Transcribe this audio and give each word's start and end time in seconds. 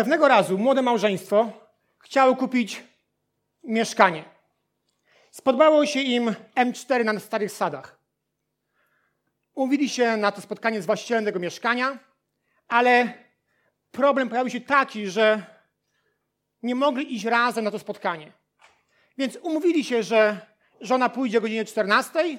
Pewnego 0.00 0.28
razu 0.28 0.58
młode 0.58 0.82
małżeństwo 0.82 1.52
chciało 1.98 2.36
kupić 2.36 2.82
mieszkanie. 3.64 4.24
Spodobało 5.30 5.86
się 5.86 6.00
im 6.00 6.34
M4 6.56 7.04
na 7.04 7.20
starych 7.20 7.52
sadach. 7.52 7.98
Umówili 9.54 9.88
się 9.88 10.16
na 10.16 10.32
to 10.32 10.40
spotkanie 10.40 10.82
z 10.82 10.86
właścicielem 10.86 11.24
tego 11.24 11.38
mieszkania, 11.38 11.98
ale 12.68 13.14
problem 13.90 14.28
pojawił 14.28 14.50
się 14.50 14.60
taki, 14.60 15.06
że 15.06 15.42
nie 16.62 16.74
mogli 16.74 17.14
iść 17.14 17.24
razem 17.24 17.64
na 17.64 17.70
to 17.70 17.78
spotkanie. 17.78 18.32
Więc 19.18 19.36
umówili 19.42 19.84
się, 19.84 20.02
że 20.02 20.46
żona 20.80 21.08
pójdzie 21.08 21.38
o 21.38 21.40
godzinie 21.40 21.64
14, 21.64 22.38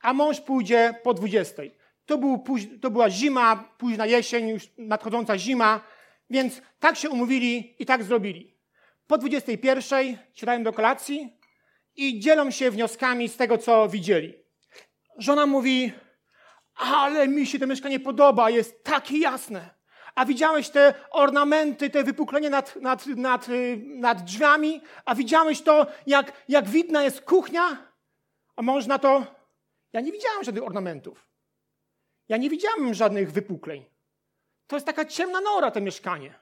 a 0.00 0.12
mąż 0.12 0.40
pójdzie 0.40 0.94
po 1.02 1.14
20. 1.14 1.62
To, 2.06 2.18
był, 2.18 2.44
to 2.80 2.90
była 2.90 3.10
zima, 3.10 3.64
późna 3.78 4.06
jesień, 4.06 4.48
już 4.48 4.70
nadchodząca 4.78 5.38
zima, 5.38 5.93
więc 6.30 6.62
tak 6.78 6.96
się 6.96 7.10
umówili 7.10 7.76
i 7.78 7.86
tak 7.86 8.04
zrobili. 8.04 8.54
Po 9.06 9.18
21 9.18 10.16
siadają 10.34 10.62
do 10.62 10.72
kolacji 10.72 11.38
i 11.96 12.20
dzielą 12.20 12.50
się 12.50 12.70
wnioskami 12.70 13.28
z 13.28 13.36
tego, 13.36 13.58
co 13.58 13.88
widzieli. 13.88 14.34
Żona 15.18 15.46
mówi, 15.46 15.92
ale 16.74 17.28
mi 17.28 17.46
się 17.46 17.58
to 17.58 17.66
mieszkanie 17.66 18.00
podoba, 18.00 18.50
jest 18.50 18.84
takie 18.84 19.18
jasne. 19.18 19.74
A 20.14 20.24
widziałeś 20.24 20.68
te 20.70 20.94
ornamenty, 21.10 21.90
te 21.90 22.04
wypuklenie 22.04 22.50
nad, 22.50 22.76
nad, 22.76 23.06
nad, 23.06 23.48
nad 23.86 24.24
drzwiami? 24.24 24.80
A 25.04 25.14
widziałeś 25.14 25.62
to, 25.62 25.86
jak, 26.06 26.44
jak 26.48 26.68
widna 26.68 27.02
jest 27.02 27.20
kuchnia? 27.20 27.92
A 28.56 28.62
mąż 28.62 28.86
na 28.86 28.98
to, 28.98 29.26
ja 29.92 30.00
nie 30.00 30.12
widziałem 30.12 30.44
żadnych 30.44 30.64
ornamentów. 30.64 31.28
Ja 32.28 32.36
nie 32.36 32.50
widziałem 32.50 32.94
żadnych 32.94 33.32
wypukleń. 33.32 33.84
To 34.66 34.76
jest 34.76 34.86
taka 34.86 35.04
ciemna 35.04 35.40
nora, 35.40 35.70
to 35.70 35.80
mieszkanie. 35.80 36.34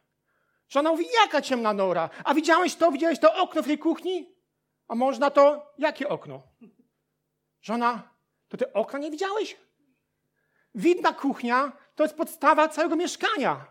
Żona 0.68 0.90
mówi, 0.90 1.04
jaka 1.22 1.42
ciemna 1.42 1.72
nora? 1.72 2.10
A 2.24 2.34
widziałeś 2.34 2.74
to? 2.74 2.92
Widziałeś 2.92 3.18
to 3.18 3.34
okno 3.34 3.62
w 3.62 3.66
tej 3.66 3.78
kuchni? 3.78 4.34
A 4.88 4.94
mąż 4.94 5.18
na 5.18 5.30
to, 5.30 5.72
jakie 5.78 6.08
okno? 6.08 6.42
Żona, 7.62 8.02
to 8.48 8.56
ty 8.56 8.72
okna 8.72 8.98
nie 8.98 9.10
widziałeś? 9.10 9.56
Widna 10.74 11.12
kuchnia 11.12 11.72
to 11.94 12.02
jest 12.02 12.16
podstawa 12.16 12.68
całego 12.68 12.96
mieszkania. 12.96 13.64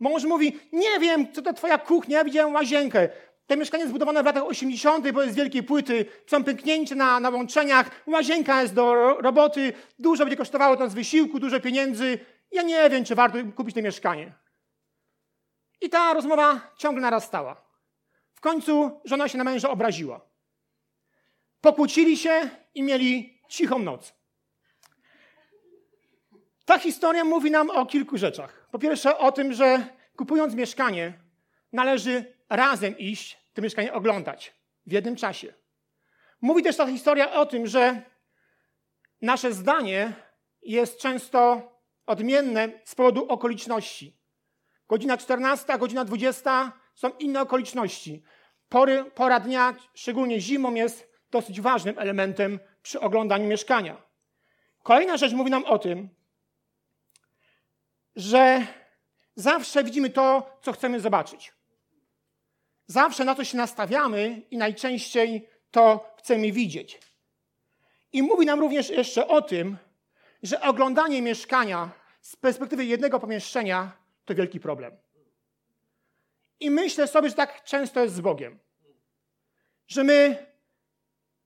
Mąż 0.00 0.24
mówi, 0.24 0.60
nie 0.72 1.00
wiem, 1.00 1.32
co 1.32 1.42
to 1.42 1.52
twoja 1.52 1.78
kuchnia, 1.78 2.18
ja 2.18 2.24
widziałem 2.24 2.54
łazienkę. 2.54 3.08
To 3.46 3.56
mieszkanie 3.56 3.86
zbudowane 3.86 4.22
w 4.22 4.26
latach 4.26 4.44
80., 4.44 5.10
bo 5.10 5.22
jest 5.22 5.34
z 5.34 5.36
wielkiej 5.36 5.62
płyty, 5.62 6.06
są 6.26 6.44
pęknięcia 6.44 6.94
na, 6.94 7.20
na 7.20 7.30
łączeniach, 7.30 7.90
łazienka 8.06 8.62
jest 8.62 8.74
do 8.74 8.94
roboty, 9.20 9.72
dużo 9.98 10.24
będzie 10.24 10.36
kosztowało 10.36 10.76
to 10.76 10.88
z 10.88 10.94
wysiłku, 10.94 11.40
dużo 11.40 11.60
pieniędzy. 11.60 12.18
Ja 12.50 12.62
nie 12.62 12.90
wiem, 12.90 13.04
czy 13.04 13.14
warto 13.14 13.38
kupić 13.56 13.74
to 13.74 13.82
mieszkanie. 13.82 14.32
I 15.80 15.90
ta 15.90 16.14
rozmowa 16.14 16.74
ciągle 16.78 17.02
narastała. 17.02 17.66
W 18.34 18.40
końcu 18.40 19.00
żona 19.04 19.28
się 19.28 19.38
na 19.38 19.44
męża 19.44 19.70
obraziła. 19.70 20.20
Pokłócili 21.60 22.16
się 22.16 22.50
i 22.74 22.82
mieli 22.82 23.40
cichą 23.48 23.78
noc. 23.78 24.14
Ta 26.64 26.78
historia 26.78 27.24
mówi 27.24 27.50
nam 27.50 27.70
o 27.70 27.86
kilku 27.86 28.18
rzeczach. 28.18 28.68
Po 28.70 28.78
pierwsze 28.78 29.18
o 29.18 29.32
tym, 29.32 29.52
że 29.52 29.86
kupując 30.16 30.54
mieszkanie, 30.54 31.12
należy 31.72 32.34
razem 32.48 32.98
iść 32.98 33.38
to 33.54 33.62
mieszkanie 33.62 33.92
oglądać 33.92 34.54
w 34.86 34.92
jednym 34.92 35.16
czasie. 35.16 35.54
Mówi 36.40 36.62
też 36.62 36.76
ta 36.76 36.86
historia 36.86 37.32
o 37.32 37.46
tym, 37.46 37.66
że 37.66 38.02
nasze 39.22 39.52
zdanie 39.52 40.12
jest 40.62 41.00
często 41.00 41.62
odmienne 42.06 42.68
z 42.84 42.94
powodu 42.94 43.28
okoliczności. 43.28 44.16
Godzina 44.88 45.16
14, 45.16 45.78
godzina 45.78 46.04
20 46.04 46.72
są 46.94 47.10
inne 47.10 47.40
okoliczności. 47.40 48.22
Pory, 48.68 49.04
pora 49.04 49.40
dnia, 49.40 49.74
szczególnie 49.94 50.40
zimą, 50.40 50.74
jest 50.74 51.08
dosyć 51.30 51.60
ważnym 51.60 51.98
elementem 51.98 52.60
przy 52.82 53.00
oglądaniu 53.00 53.46
mieszkania. 53.46 54.02
Kolejna 54.82 55.16
rzecz 55.16 55.32
mówi 55.32 55.50
nam 55.50 55.64
o 55.64 55.78
tym, 55.78 56.08
że 58.16 58.66
zawsze 59.34 59.84
widzimy 59.84 60.10
to, 60.10 60.50
co 60.62 60.72
chcemy 60.72 61.00
zobaczyć. 61.00 61.52
Zawsze 62.86 63.24
na 63.24 63.34
to 63.34 63.44
się 63.44 63.56
nastawiamy 63.56 64.42
i 64.50 64.56
najczęściej 64.56 65.48
to 65.70 66.14
chcemy 66.18 66.52
widzieć. 66.52 67.00
I 68.12 68.22
mówi 68.22 68.46
nam 68.46 68.60
również 68.60 68.90
jeszcze 68.90 69.28
o 69.28 69.42
tym, 69.42 69.76
że 70.42 70.60
oglądanie 70.60 71.22
mieszkania 71.22 71.90
z 72.26 72.36
perspektywy 72.36 72.84
jednego 72.84 73.20
pomieszczenia 73.20 73.92
to 74.24 74.34
wielki 74.34 74.60
problem. 74.60 74.96
I 76.60 76.70
myślę 76.70 77.06
sobie, 77.06 77.28
że 77.28 77.34
tak 77.34 77.64
często 77.64 78.00
jest 78.00 78.14
z 78.14 78.20
Bogiem. 78.20 78.58
Że 79.88 80.04
my 80.04 80.46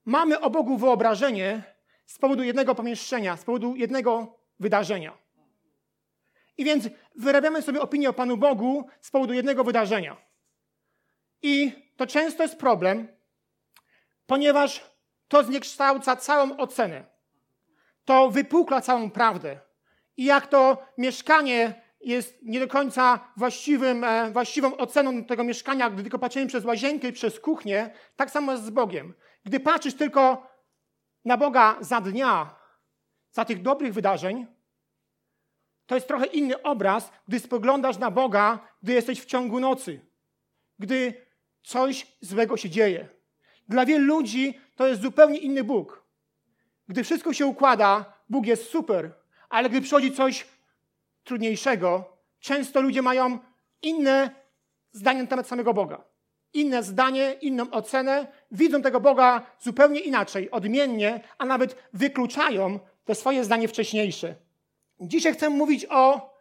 mamy 0.04 0.40
o 0.40 0.50
Bogu 0.50 0.78
wyobrażenie 0.78 1.62
z 2.06 2.18
powodu 2.18 2.42
jednego 2.42 2.74
pomieszczenia, 2.74 3.36
z 3.36 3.44
powodu 3.44 3.76
jednego 3.76 4.38
wydarzenia. 4.60 5.18
I 6.58 6.64
więc 6.64 6.88
wyrabiamy 7.14 7.62
sobie 7.62 7.80
opinię 7.80 8.08
o 8.10 8.12
Panu 8.12 8.36
Bogu 8.36 8.88
z 9.00 9.10
powodu 9.10 9.32
jednego 9.32 9.64
wydarzenia. 9.64 10.16
I 11.42 11.72
to 11.96 12.06
często 12.06 12.42
jest 12.42 12.58
problem, 12.58 13.08
ponieważ 14.26 14.90
to 15.28 15.44
zniekształca 15.44 16.16
całą 16.16 16.56
ocenę. 16.56 17.04
To 18.04 18.30
wypukla 18.30 18.80
całą 18.80 19.10
prawdę. 19.10 19.69
I 20.20 20.24
jak 20.24 20.46
to 20.46 20.86
mieszkanie 20.98 21.82
jest 22.00 22.38
nie 22.42 22.60
do 22.60 22.68
końca 22.68 23.32
właściwym, 23.36 24.04
e, 24.04 24.30
właściwą 24.30 24.76
oceną 24.76 25.24
tego 25.24 25.44
mieszkania, 25.44 25.90
gdy 25.90 26.02
tylko 26.02 26.18
patrzymy 26.18 26.46
przez 26.46 26.64
łazienkę 26.64 27.08
i 27.08 27.12
przez 27.12 27.40
kuchnię, 27.40 27.90
tak 28.16 28.30
samo 28.30 28.52
jest 28.52 28.64
z 28.64 28.70
Bogiem. 28.70 29.14
Gdy 29.44 29.60
patrzysz 29.60 29.94
tylko 29.94 30.46
na 31.24 31.36
Boga 31.36 31.76
za 31.80 32.00
dnia, 32.00 32.56
za 33.30 33.44
tych 33.44 33.62
dobrych 33.62 33.94
wydarzeń, 33.94 34.46
to 35.86 35.94
jest 35.94 36.08
trochę 36.08 36.26
inny 36.26 36.62
obraz, 36.62 37.12
gdy 37.28 37.40
spoglądasz 37.40 37.98
na 37.98 38.10
Boga, 38.10 38.68
gdy 38.82 38.92
jesteś 38.92 39.20
w 39.20 39.26
ciągu 39.26 39.60
nocy, 39.60 40.00
gdy 40.78 41.26
coś 41.62 42.06
złego 42.20 42.56
się 42.56 42.70
dzieje. 42.70 43.08
Dla 43.68 43.86
wielu 43.86 44.04
ludzi 44.04 44.60
to 44.76 44.86
jest 44.86 45.02
zupełnie 45.02 45.38
inny 45.38 45.64
Bóg. 45.64 46.04
Gdy 46.88 47.04
wszystko 47.04 47.32
się 47.32 47.46
układa, 47.46 48.12
Bóg 48.28 48.46
jest 48.46 48.70
super, 48.70 49.19
ale 49.50 49.70
gdy 49.70 49.80
przychodzi 49.80 50.12
coś 50.12 50.46
trudniejszego, 51.24 52.16
często 52.40 52.80
ludzie 52.80 53.02
mają 53.02 53.38
inne 53.82 54.30
zdanie 54.92 55.22
na 55.22 55.28
temat 55.28 55.46
samego 55.46 55.74
Boga. 55.74 56.04
Inne 56.52 56.82
zdanie, 56.82 57.32
inną 57.32 57.70
ocenę, 57.70 58.26
widzą 58.50 58.82
tego 58.82 59.00
Boga 59.00 59.46
zupełnie 59.60 60.00
inaczej, 60.00 60.50
odmiennie, 60.50 61.20
a 61.38 61.44
nawet 61.44 61.76
wykluczają 61.92 62.78
te 63.04 63.14
swoje 63.14 63.44
zdanie 63.44 63.68
wcześniejsze. 63.68 64.34
Dzisiaj 65.00 65.32
chcę 65.32 65.50
mówić 65.50 65.86
o, 65.90 66.34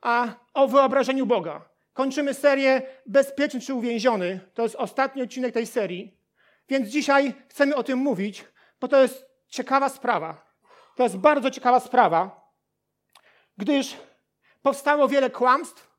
a, 0.00 0.28
o 0.54 0.68
wyobrażeniu 0.68 1.26
Boga. 1.26 1.68
Kończymy 1.92 2.34
serię 2.34 2.82
Bezpieczny 3.06 3.60
czy 3.60 3.74
uwięziony. 3.74 4.40
To 4.54 4.62
jest 4.62 4.74
ostatni 4.74 5.22
odcinek 5.22 5.54
tej 5.54 5.66
serii. 5.66 6.18
Więc 6.68 6.88
dzisiaj 6.88 7.34
chcemy 7.48 7.76
o 7.76 7.82
tym 7.82 7.98
mówić, 7.98 8.44
bo 8.80 8.88
to 8.88 9.02
jest 9.02 9.26
ciekawa 9.48 9.88
sprawa. 9.88 10.54
To 10.96 11.02
jest 11.02 11.16
bardzo 11.16 11.50
ciekawa 11.50 11.80
sprawa, 11.80 12.43
gdyż 13.56 13.96
powstało 14.62 15.08
wiele 15.08 15.30
kłamstw, 15.30 15.90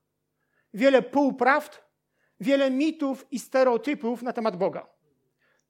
wiele 0.74 1.02
półprawd, 1.02 1.84
wiele 2.40 2.72
mitów 2.72 3.26
i 3.32 3.40
stereotypów 3.40 4.22
na 4.22 4.34
temat 4.34 4.58
Boga. 4.58 4.88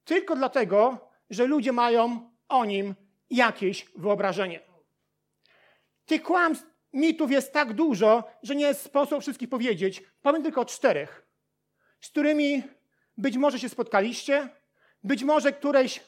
Tylko 0.04 0.36
dlatego, 0.36 1.10
że 1.30 1.46
ludzie 1.46 1.72
mają 1.72 2.32
o 2.50 2.66
nim 2.66 2.96
jakieś 3.30 3.86
wyobrażenie. 3.96 4.60
Tych 6.06 6.24
kłamstw, 6.24 6.68
mitów 6.94 7.32
jest 7.32 7.54
tak 7.54 7.74
dużo, 7.74 8.24
że 8.44 8.56
nie 8.56 8.66
jest 8.66 8.82
sposób 8.82 9.22
wszystkich 9.22 9.50
powiedzieć. 9.50 10.04
Powiem 10.22 10.44
tylko 10.44 10.62
o 10.62 10.66
czterech, 10.66 11.26
z 12.02 12.10
którymi 12.10 12.64
być 13.18 13.38
może 13.38 13.60
się 13.60 13.70
spotkaliście, 13.70 14.50
być 15.04 15.24
może 15.24 15.54
któreś 15.54 16.04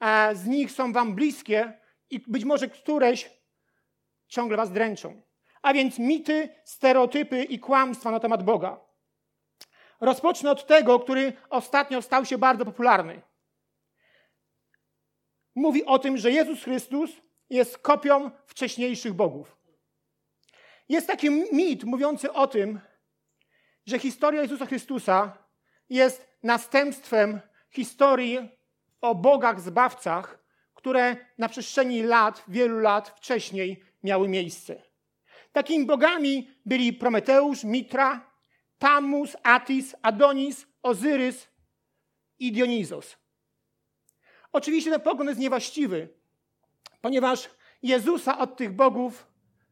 e, 0.00 0.36
z 0.36 0.46
nich 0.46 0.72
są 0.72 0.92
wam 0.92 1.14
bliskie 1.14 1.72
i 2.10 2.20
być 2.26 2.44
może 2.44 2.68
któreś 2.68 3.39
ciągle 4.30 4.56
was 4.56 4.72
dręczą. 4.72 5.22
A 5.62 5.74
więc 5.74 5.98
mity, 5.98 6.48
stereotypy 6.64 7.44
i 7.44 7.58
kłamstwa 7.58 8.10
na 8.10 8.20
temat 8.20 8.42
Boga. 8.42 8.80
Rozpocznę 10.00 10.50
od 10.50 10.66
tego, 10.66 11.00
który 11.00 11.32
ostatnio 11.50 12.02
stał 12.02 12.24
się 12.24 12.38
bardzo 12.38 12.64
popularny. 12.64 13.22
Mówi 15.54 15.84
o 15.84 15.98
tym, 15.98 16.18
że 16.18 16.30
Jezus 16.30 16.62
Chrystus 16.64 17.10
jest 17.50 17.78
kopią 17.78 18.30
wcześniejszych 18.46 19.12
bogów. 19.12 19.56
Jest 20.88 21.06
taki 21.06 21.30
mit 21.30 21.84
mówiący 21.84 22.32
o 22.32 22.46
tym, 22.46 22.80
że 23.86 23.98
historia 23.98 24.42
Jezusa 24.42 24.66
Chrystusa 24.66 25.38
jest 25.88 26.38
następstwem 26.42 27.40
historii 27.70 28.48
o 29.00 29.14
bogach 29.14 29.60
zbawcach, 29.60 30.38
które 30.74 31.16
na 31.38 31.48
przestrzeni 31.48 32.02
lat, 32.02 32.44
wielu 32.48 32.78
lat 32.78 33.08
wcześniej 33.08 33.89
miały 34.02 34.28
miejsce. 34.28 34.82
Takimi 35.52 35.86
bogami 35.86 36.50
byli 36.66 36.92
Prometeusz, 36.92 37.64
Mitra, 37.64 38.30
Tammuz, 38.78 39.36
Atis, 39.42 39.94
Adonis, 40.02 40.66
Ozyrys 40.82 41.48
i 42.38 42.52
Dionizos. 42.52 43.16
Oczywiście 44.52 44.90
ten 44.90 45.00
pogląd 45.00 45.28
jest 45.28 45.40
niewłaściwy, 45.40 46.08
ponieważ 47.00 47.50
Jezusa 47.82 48.38
od 48.38 48.56
tych 48.56 48.72
bogów 48.72 49.26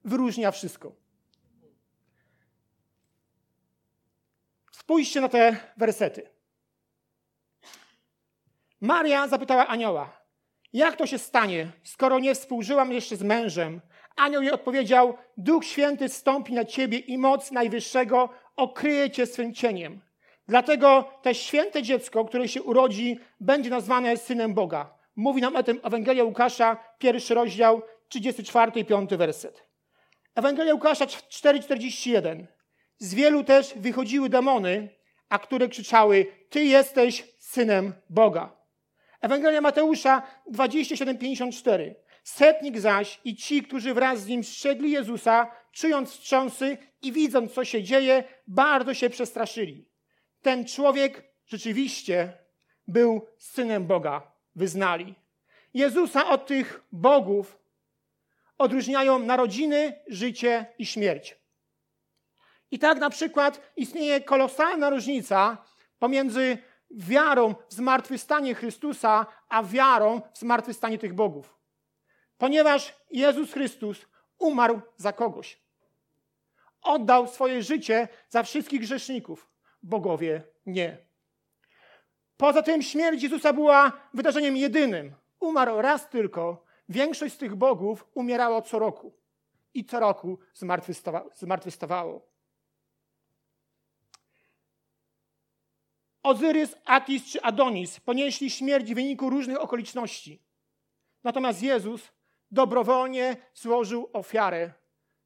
wyróżnia 0.05 0.51
wszystko. 0.51 0.93
Spójrzcie 4.73 5.21
na 5.21 5.29
te 5.29 5.73
wersety. 5.77 6.31
Maria 8.81 9.29
zapytała 9.29 9.67
anioła, 9.67 10.18
jak 10.73 10.97
to 10.97 11.07
się 11.07 11.19
stanie, 11.19 11.73
skoro 11.83 12.19
nie 12.19 12.35
współżyłam 12.35 12.93
jeszcze 12.93 13.17
z 13.17 13.23
mężem? 13.23 13.81
Anioł 14.17 14.43
jej 14.43 14.53
odpowiedział, 14.53 15.17
Duch 15.37 15.65
Święty 15.65 16.09
stąpi 16.09 16.53
na 16.53 16.65
ciebie 16.65 16.99
i 16.99 17.19
moc 17.19 17.51
Najwyższego 17.51 18.29
okryje 18.57 19.11
cię 19.11 19.27
swym 19.27 19.55
cieniem. 19.55 20.01
Dlatego 20.49 21.11
to 21.23 21.35
święte 21.35 21.83
dziecko, 21.83 22.25
które 22.25 22.49
się 22.49 22.63
urodzi, 22.63 23.19
będzie 23.41 23.71
nazwane 23.71 24.17
Synem 24.17 24.55
Boga. 24.55 24.95
Mówi 25.17 25.41
nam 25.41 25.57
o 25.57 25.63
tym 25.63 25.81
Ewangelia 25.83 26.25
Łukasza, 26.25 26.77
pierwszy 26.99 27.35
rozdział, 27.35 27.83
34 28.09 28.81
i 28.81 28.85
5 28.85 29.11
werset. 29.11 29.65
Ewangelia 30.35 30.75
Łukasza 30.75 31.05
4,41. 31.05 32.47
Z 32.99 33.15
wielu 33.15 33.45
też 33.45 33.75
wychodziły 33.77 34.29
demony, 34.29 34.89
a 35.29 35.39
które 35.39 35.69
krzyczały: 35.69 36.27
Ty 36.51 36.65
jesteś 36.65 37.25
synem 37.39 37.93
Boga. 38.11 38.58
Ewangelia 39.21 39.61
Mateusza 39.61 40.23
27,54. 40.53 41.95
Setnik 42.23 42.79
zaś 42.79 43.21
i 43.25 43.37
ci, 43.37 43.63
którzy 43.63 43.95
wraz 43.95 44.21
z 44.21 44.27
nim 44.27 44.45
strzegli 44.45 44.91
Jezusa, 44.91 45.51
czując 45.73 46.11
wstrząsy 46.11 46.79
i 47.03 47.13
widząc, 47.13 47.53
co 47.53 47.65
się 47.65 47.83
dzieje, 47.83 48.25
bardzo 48.47 48.95
się 48.95 49.11
przestraszyli. 49.11 49.89
Ten 50.43 50.65
człowiek 50.65 51.33
rzeczywiście 51.47 52.33
był 52.89 53.27
synem 53.39 53.87
Boga, 53.87 54.33
wyznali. 54.55 55.15
Jezusa 55.75 56.29
od 56.29 56.47
tych 56.47 56.83
bogów 56.93 57.59
odróżniają 58.59 59.19
narodziny, 59.19 60.01
życie 60.09 60.67
i 60.79 60.87
śmierć. 60.87 61.37
I 62.71 62.79
tak 62.79 62.99
na 62.99 63.11
przykład 63.11 63.73
istnieje 63.77 64.21
kolosalna 64.21 64.91
różnica 64.91 65.65
pomiędzy 65.99 66.59
wiarą 66.91 67.55
w 67.69 67.75
zmartwychwstanie 67.75 68.55
Chrystusa, 68.55 69.27
a 69.49 69.63
wiarą 69.63 70.21
w 70.35 70.39
zmartwychwstanie 70.39 70.99
tych 70.99 71.15
bogów. 71.15 71.59
Ponieważ 72.39 72.95
Jezus 73.11 73.53
Chrystus 73.53 74.07
umarł 74.39 74.81
za 74.97 75.13
kogoś. 75.13 75.61
Oddał 76.83 77.27
swoje 77.27 77.63
życie 77.63 78.09
za 78.29 78.43
wszystkich 78.43 78.81
grzeszników. 78.81 79.49
Bogowie 79.83 80.43
nie. 80.67 80.99
Poza 82.37 82.63
tym 82.63 82.83
śmierć 82.83 83.23
Jezusa 83.23 83.53
była 83.53 83.93
wydarzeniem 84.15 84.57
jedynym. 84.57 85.13
Umarł 85.41 85.83
raz 85.83 86.09
tylko. 86.09 86.65
Większość 86.89 87.35
z 87.35 87.39
tych 87.39 87.55
bogów 87.55 88.07
umierała 88.15 88.63
co 88.63 88.79
roku. 88.79 89.13
I 89.75 89.85
co 89.85 90.01
roku 90.01 90.39
zmartwychwstawało. 91.35 92.29
Ozyrys, 96.29 96.77
Atis 96.85 97.25
czy 97.25 97.43
Adonis 97.43 98.01
ponieśli 98.01 98.51
śmierć 98.51 98.93
w 98.93 98.95
wyniku 98.95 99.31
różnych 99.31 99.61
okoliczności. 99.61 100.43
Natomiast 101.25 101.63
Jezus 101.63 102.13
dobrowolnie 102.51 103.37
złożył 103.55 104.11
ofiarę 104.13 104.73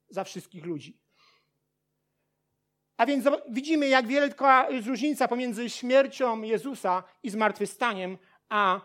za 0.09 0.25
wszystkich 0.25 0.65
ludzi. 0.65 1.01
A 2.97 3.07
więc 3.07 3.25
widzimy, 3.51 3.89
jak 3.89 4.07
wielka 4.07 4.71
jest 4.71 4.89
różnica 4.89 5.29
pomiędzy 5.29 5.71
śmiercią 5.71 6.43
Jezusa 6.43 7.05
i 7.23 7.31
zmartwychwstaniem, 7.31 8.19
a 8.49 8.81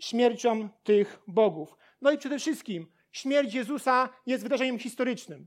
śmiercią 0.00 0.68
tych 0.82 1.20
bogów. 1.26 1.76
No 2.00 2.10
i 2.10 2.18
przede 2.18 2.38
wszystkim 2.38 2.92
śmierć 3.12 3.54
Jezusa 3.54 4.08
jest 4.26 4.42
wydarzeniem 4.42 4.78
historycznym. 4.78 5.46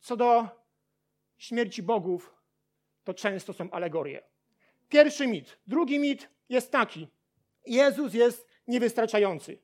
Co 0.00 0.16
do 0.16 0.48
śmierci 1.38 1.82
bogów, 1.82 2.34
to 3.04 3.14
często 3.14 3.52
są 3.52 3.70
alegorie. 3.70 4.35
Pierwszy 4.88 5.26
mit. 5.26 5.58
Drugi 5.66 5.98
mit 5.98 6.28
jest 6.48 6.72
taki. 6.72 7.08
Jezus 7.66 8.14
jest 8.14 8.48
niewystarczający. 8.66 9.58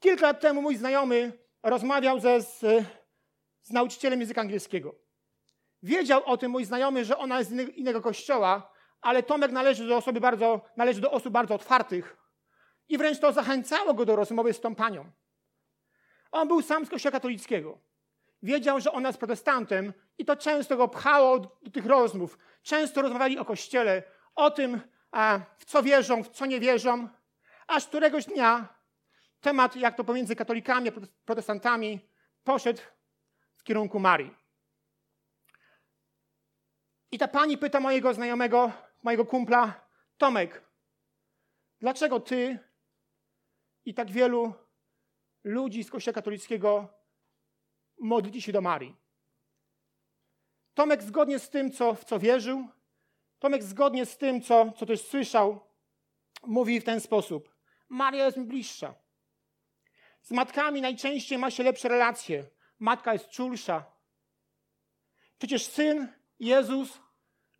Kilka 0.00 0.26
lat 0.26 0.40
temu 0.40 0.62
mój 0.62 0.76
znajomy 0.76 1.32
rozmawiał 1.62 2.20
ze, 2.20 2.42
z, 2.42 2.60
z 3.62 3.70
nauczycielem 3.70 4.20
języka 4.20 4.40
angielskiego. 4.40 4.94
Wiedział 5.82 6.24
o 6.24 6.36
tym 6.36 6.50
mój 6.50 6.64
znajomy, 6.64 7.04
że 7.04 7.18
ona 7.18 7.38
jest 7.38 7.50
z 7.50 7.76
innego 7.76 8.00
kościoła, 8.00 8.72
ale 9.00 9.22
Tomek 9.22 9.52
należy 9.52 9.86
do, 9.86 9.96
osoby 9.96 10.20
bardzo, 10.20 10.60
należy 10.76 11.00
do 11.00 11.10
osób 11.10 11.32
bardzo 11.32 11.54
otwartych 11.54 12.16
i 12.88 12.98
wręcz 12.98 13.18
to 13.18 13.32
zachęcało 13.32 13.94
go 13.94 14.04
do 14.04 14.16
rozmowy 14.16 14.52
z 14.52 14.60
tą 14.60 14.74
panią. 14.74 15.10
On 16.32 16.48
był 16.48 16.62
sam 16.62 16.86
z 16.86 16.90
kościoła 16.90 17.12
katolickiego. 17.12 17.78
Wiedział, 18.42 18.80
że 18.80 18.92
ona 18.92 19.08
jest 19.08 19.18
protestantem 19.18 19.92
i 20.18 20.24
to 20.24 20.36
często 20.36 20.76
go 20.76 20.88
pchało 20.88 21.38
do 21.38 21.70
tych 21.72 21.86
rozmów. 21.86 22.38
Często 22.62 23.02
rozmawiali 23.02 23.38
o 23.38 23.44
kościele, 23.44 24.02
o 24.34 24.50
tym, 24.50 24.80
w 25.58 25.64
co 25.64 25.82
wierzą, 25.82 26.22
w 26.22 26.28
co 26.28 26.46
nie 26.46 26.60
wierzą, 26.60 27.08
aż 27.66 27.86
któregoś 27.86 28.26
dnia 28.26 28.74
temat, 29.40 29.76
jak 29.76 29.96
to 29.96 30.04
pomiędzy 30.04 30.36
katolikami 30.36 30.88
a 30.88 30.92
protestantami, 31.24 32.00
poszedł 32.44 32.80
w 33.56 33.62
kierunku 33.62 34.00
Marii. 34.00 34.34
I 37.10 37.18
ta 37.18 37.28
pani 37.28 37.58
pyta 37.58 37.80
mojego 37.80 38.14
znajomego, 38.14 38.72
mojego 39.02 39.26
kumpla, 39.26 39.84
Tomek, 40.18 40.64
dlaczego 41.80 42.20
ty 42.20 42.58
i 43.84 43.94
tak 43.94 44.10
wielu 44.10 44.54
ludzi 45.44 45.84
z 45.84 45.90
Kościoła 45.90 46.14
katolickiego 46.14 46.88
modlicie 47.98 48.40
się 48.40 48.52
do 48.52 48.60
Marii? 48.60 49.03
Tomek 50.74 51.02
zgodnie 51.02 51.38
z 51.38 51.50
tym, 51.50 51.72
co, 51.72 51.94
w 51.94 52.04
co 52.04 52.18
wierzył, 52.18 52.68
Tomek 53.38 53.62
zgodnie 53.62 54.06
z 54.06 54.18
tym, 54.18 54.42
co, 54.42 54.72
co 54.76 54.86
też 54.86 55.06
słyszał, 55.06 55.60
mówi 56.42 56.80
w 56.80 56.84
ten 56.84 57.00
sposób. 57.00 57.54
Maria 57.88 58.24
jest 58.24 58.36
mi 58.36 58.44
bliższa. 58.44 58.94
Z 60.22 60.30
matkami 60.30 60.80
najczęściej 60.80 61.38
ma 61.38 61.50
się 61.50 61.62
lepsze 61.62 61.88
relacje. 61.88 62.44
Matka 62.78 63.12
jest 63.12 63.28
czulsza. 63.28 63.84
Przecież 65.38 65.66
syn, 65.66 66.12
Jezus, 66.40 66.98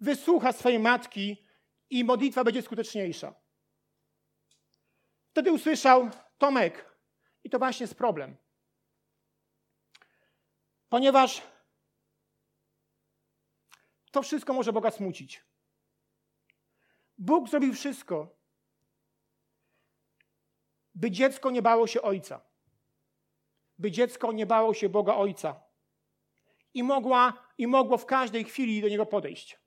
wysłucha 0.01 0.53
swojej 0.53 0.79
matki 0.79 1.47
i 1.91 2.05
modlitwa 2.05 2.45
będzie 2.45 2.63
skuteczniejsza. 2.63 3.35
Wtedy 5.31 5.53
usłyszał 5.53 6.11
Tomek, 6.39 6.95
i 7.45 7.51
to 7.51 7.59
właśnie 7.59 7.85
jest 7.85 7.95
problem. 7.95 8.37
Ponieważ 10.89 11.43
to 14.15 14.23
wszystko 14.23 14.53
może 14.53 14.73
Boga 14.73 14.91
smucić. 14.91 15.45
Bóg 17.19 17.49
zrobił 17.49 17.75
wszystko, 17.75 18.37
by 20.95 21.11
dziecko 21.11 21.51
nie 21.51 21.63
bało 21.63 21.87
się 21.87 22.03
ojca. 22.03 22.41
By 23.79 23.91
dziecko 23.91 24.33
nie 24.33 24.47
bało 24.47 24.75
się 24.75 24.89
Boga 24.89 25.15
Ojca. 25.15 25.61
I, 26.75 26.83
mogła, 26.83 27.33
I 27.59 27.67
mogło 27.67 27.99
w 27.99 28.07
każdej 28.07 28.45
chwili 28.45 28.83
do 28.83 28.89
niego 28.89 29.07
podejść. 29.07 29.59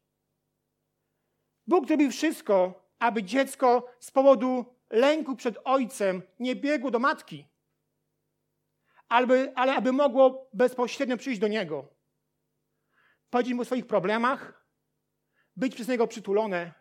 Bóg 1.68 1.88
zrobił 1.88 2.12
wszystko, 2.12 2.84
aby 3.00 3.24
dziecko 3.24 3.88
z 4.00 4.12
powodu 4.12 4.66
lęku 4.89 5.36
przed 5.36 5.58
ojcem 5.63 6.22
nie 6.39 6.56
biegło 6.56 6.92
do 6.92 7.00
matki, 7.00 7.46
ale, 9.10 9.54
ale 9.56 9.75
aby 9.75 9.92
mogło 9.92 10.50
bezpośrednio 10.54 11.18
przyjść 11.18 11.39
do 11.39 11.48
niego 11.48 11.97
powiedzieć 13.29 13.53
mu 13.53 13.62
o 13.62 13.65
swoich 13.65 13.88
problemach, 13.88 14.65
być 15.55 15.75
przez 15.75 15.88
niego 15.88 16.07
przytulone, 16.07 16.74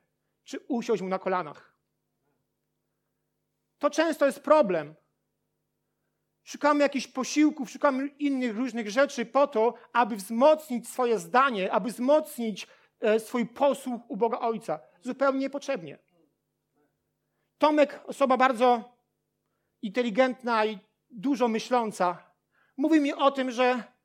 czy 0.45 0.61
usiąść 0.69 1.03
mu 1.03 1.09
na 1.09 1.19
kolanach. 1.19 1.77
To 3.79 3.91
często 3.91 4.27
jest 4.27 4.41
problem. 4.41 4.95
Szukamy 6.45 6.81
jakichś 6.81 7.07
posiłków, 7.07 7.71
szukamy 7.71 8.07
innych 8.07 8.57
różnych 8.57 8.91
rzeczy 8.91 9.27
po 9.27 9.47
to, 9.47 9.75
aby 9.93 10.17
wzmocnić 10.17 10.89
swoje 10.89 11.19
zdanie, 11.19 11.73
aby 11.73 11.91
wzmocnić 11.91 12.67
e, 13.01 13.21
swój 13.21 13.47
posłuch 13.47 14.11
u 14.11 14.17
Boga 14.17 14.39
Ojca. 14.39 14.81
Zupełnie 15.03 15.39
niepotrzebnie. 15.39 15.99
Tomek, 17.59 18.01
osoba 18.07 18.37
bardzo 18.37 18.97
inteligentna 19.83 20.67
i 20.67 20.79
dużo 21.11 21.49
myśląca, 21.49 22.33
mówi 22.77 23.01
mi 23.01 23.15
o 23.15 23.31
tym, 23.31 23.51
że 23.51 23.96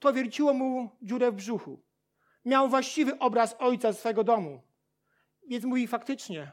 to 0.00 0.12
wierciło 0.12 0.54
mu 0.54 0.96
dziurę 1.02 1.32
w 1.32 1.34
brzuchu. 1.34 1.82
Miał 2.44 2.68
właściwy 2.68 3.18
obraz 3.18 3.56
ojca 3.58 3.92
swego 3.92 4.24
domu. 4.24 4.62
Więc 5.48 5.64
mówi 5.64 5.86
faktycznie, 5.86 6.52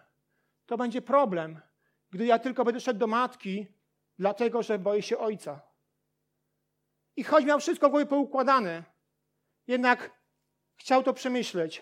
to 0.65 0.77
będzie 0.77 1.01
problem, 1.01 1.61
gdy 2.09 2.25
ja 2.25 2.39
tylko 2.39 2.65
będę 2.65 2.79
szedł 2.79 2.99
do 2.99 3.07
matki, 3.07 3.67
dlatego 4.19 4.63
że 4.63 4.79
boję 4.79 5.01
się 5.01 5.17
ojca. 5.17 5.61
I 7.15 7.23
choć 7.23 7.45
miał 7.45 7.59
wszystko 7.59 7.87
w 7.87 7.91
głowie 7.91 8.05
poukładane, 8.05 8.83
jednak 9.67 10.11
chciał 10.75 11.03
to 11.03 11.13
przemyśleć 11.13 11.81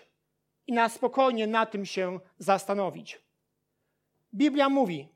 i 0.66 0.72
na 0.72 0.88
spokojnie 0.88 1.46
na 1.46 1.66
tym 1.66 1.86
się 1.86 2.20
zastanowić. 2.38 3.22
Biblia 4.34 4.68
mówi, 4.68 5.08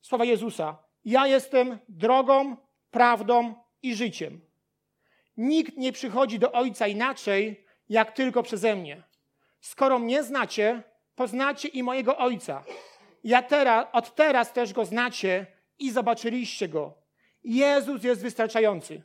słowa 0.00 0.24
Jezusa, 0.24 0.78
ja 1.04 1.26
jestem 1.26 1.78
drogą, 1.88 2.56
prawdą 2.90 3.63
i 3.84 3.94
życiem. 3.94 4.40
Nikt 5.36 5.76
nie 5.76 5.92
przychodzi 5.92 6.38
do 6.38 6.52
Ojca 6.52 6.86
inaczej, 6.86 7.64
jak 7.88 8.12
tylko 8.12 8.42
przeze 8.42 8.76
mnie. 8.76 9.02
Skoro 9.60 9.98
mnie 9.98 10.22
znacie, 10.22 10.82
poznacie 11.14 11.68
i 11.68 11.82
mojego 11.82 12.18
Ojca. 12.18 12.64
Ja 13.24 13.42
teraz, 13.42 13.86
od 13.92 14.14
teraz 14.14 14.52
też 14.52 14.72
go 14.72 14.84
znacie 14.84 15.46
i 15.78 15.90
zobaczyliście 15.90 16.68
go. 16.68 16.94
Jezus 17.44 18.04
jest 18.04 18.22
wystarczający. 18.22 19.02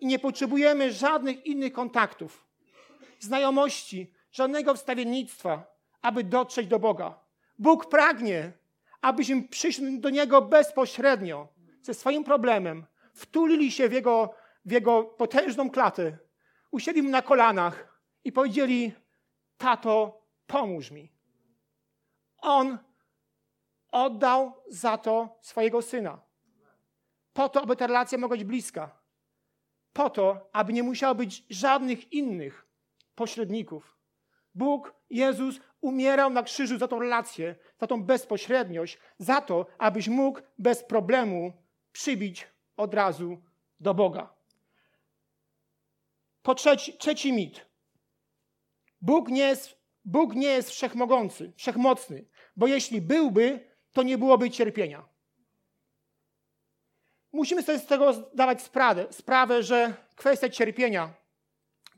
I 0.00 0.06
nie 0.06 0.18
potrzebujemy 0.18 0.92
żadnych 0.92 1.46
innych 1.46 1.72
kontaktów, 1.72 2.46
znajomości, 3.18 4.12
żadnego 4.32 4.74
wstawiennictwa, 4.74 5.76
aby 6.02 6.24
dotrzeć 6.24 6.66
do 6.66 6.78
Boga. 6.78 7.18
Bóg 7.58 7.88
pragnie, 7.88 8.52
abyśmy 9.00 9.42
przyszli 9.42 10.00
do 10.00 10.10
Niego 10.10 10.42
bezpośrednio, 10.42 11.48
ze 11.82 11.94
swoim 11.94 12.24
problemem, 12.24 12.86
wtulili 13.14 13.72
się 13.72 13.88
w 13.88 13.92
Jego, 13.92 14.34
w 14.64 14.70
jego 14.70 15.04
potężną 15.04 15.70
klatę, 15.70 16.18
usiedli 16.70 17.02
Mu 17.02 17.10
na 17.10 17.22
kolanach 17.22 18.00
i 18.24 18.32
powiedzieli, 18.32 18.92
tato, 19.56 20.22
pomóż 20.46 20.90
mi. 20.90 21.12
On 22.38 22.78
oddał 23.92 24.52
za 24.68 24.98
to 24.98 25.38
swojego 25.42 25.82
syna. 25.82 26.20
Po 27.32 27.48
to, 27.48 27.62
aby 27.62 27.76
ta 27.76 27.86
relacja 27.86 28.18
mogła 28.18 28.36
być 28.36 28.44
bliska. 28.44 29.00
Po 29.92 30.10
to, 30.10 30.50
aby 30.52 30.72
nie 30.72 30.82
musiało 30.82 31.14
być 31.14 31.44
żadnych 31.50 32.12
innych 32.12 32.66
pośredników. 33.14 33.98
Bóg, 34.54 34.94
Jezus 35.10 35.60
umierał 35.80 36.30
na 36.30 36.42
krzyżu 36.42 36.78
za 36.78 36.88
tą 36.88 37.00
relację, 37.00 37.56
za 37.80 37.86
tą 37.86 38.02
bezpośredniość, 38.02 38.98
za 39.18 39.40
to, 39.40 39.66
abyś 39.78 40.08
mógł 40.08 40.40
bez 40.58 40.84
problemu 40.84 41.52
przybić 41.92 42.53
od 42.76 42.94
razu 42.94 43.42
do 43.80 43.94
Boga. 43.94 44.34
Po 46.42 46.54
trzeci, 46.54 46.92
trzeci 46.98 47.32
mit. 47.32 47.66
Bóg 49.00 49.28
nie, 49.28 49.42
jest, 49.42 49.76
Bóg 50.04 50.34
nie 50.34 50.48
jest 50.48 50.70
wszechmogący, 50.70 51.52
wszechmocny, 51.56 52.24
bo 52.56 52.66
jeśli 52.66 53.00
byłby, 53.00 53.74
to 53.92 54.02
nie 54.02 54.18
byłoby 54.18 54.50
cierpienia. 54.50 55.04
Musimy 57.32 57.62
sobie 57.62 57.78
z 57.78 57.86
tego 57.86 58.12
zdawać 58.12 58.62
sprawę, 58.62 59.06
sprawę, 59.10 59.62
że 59.62 59.94
kwestia 60.16 60.48
cierpienia 60.48 61.14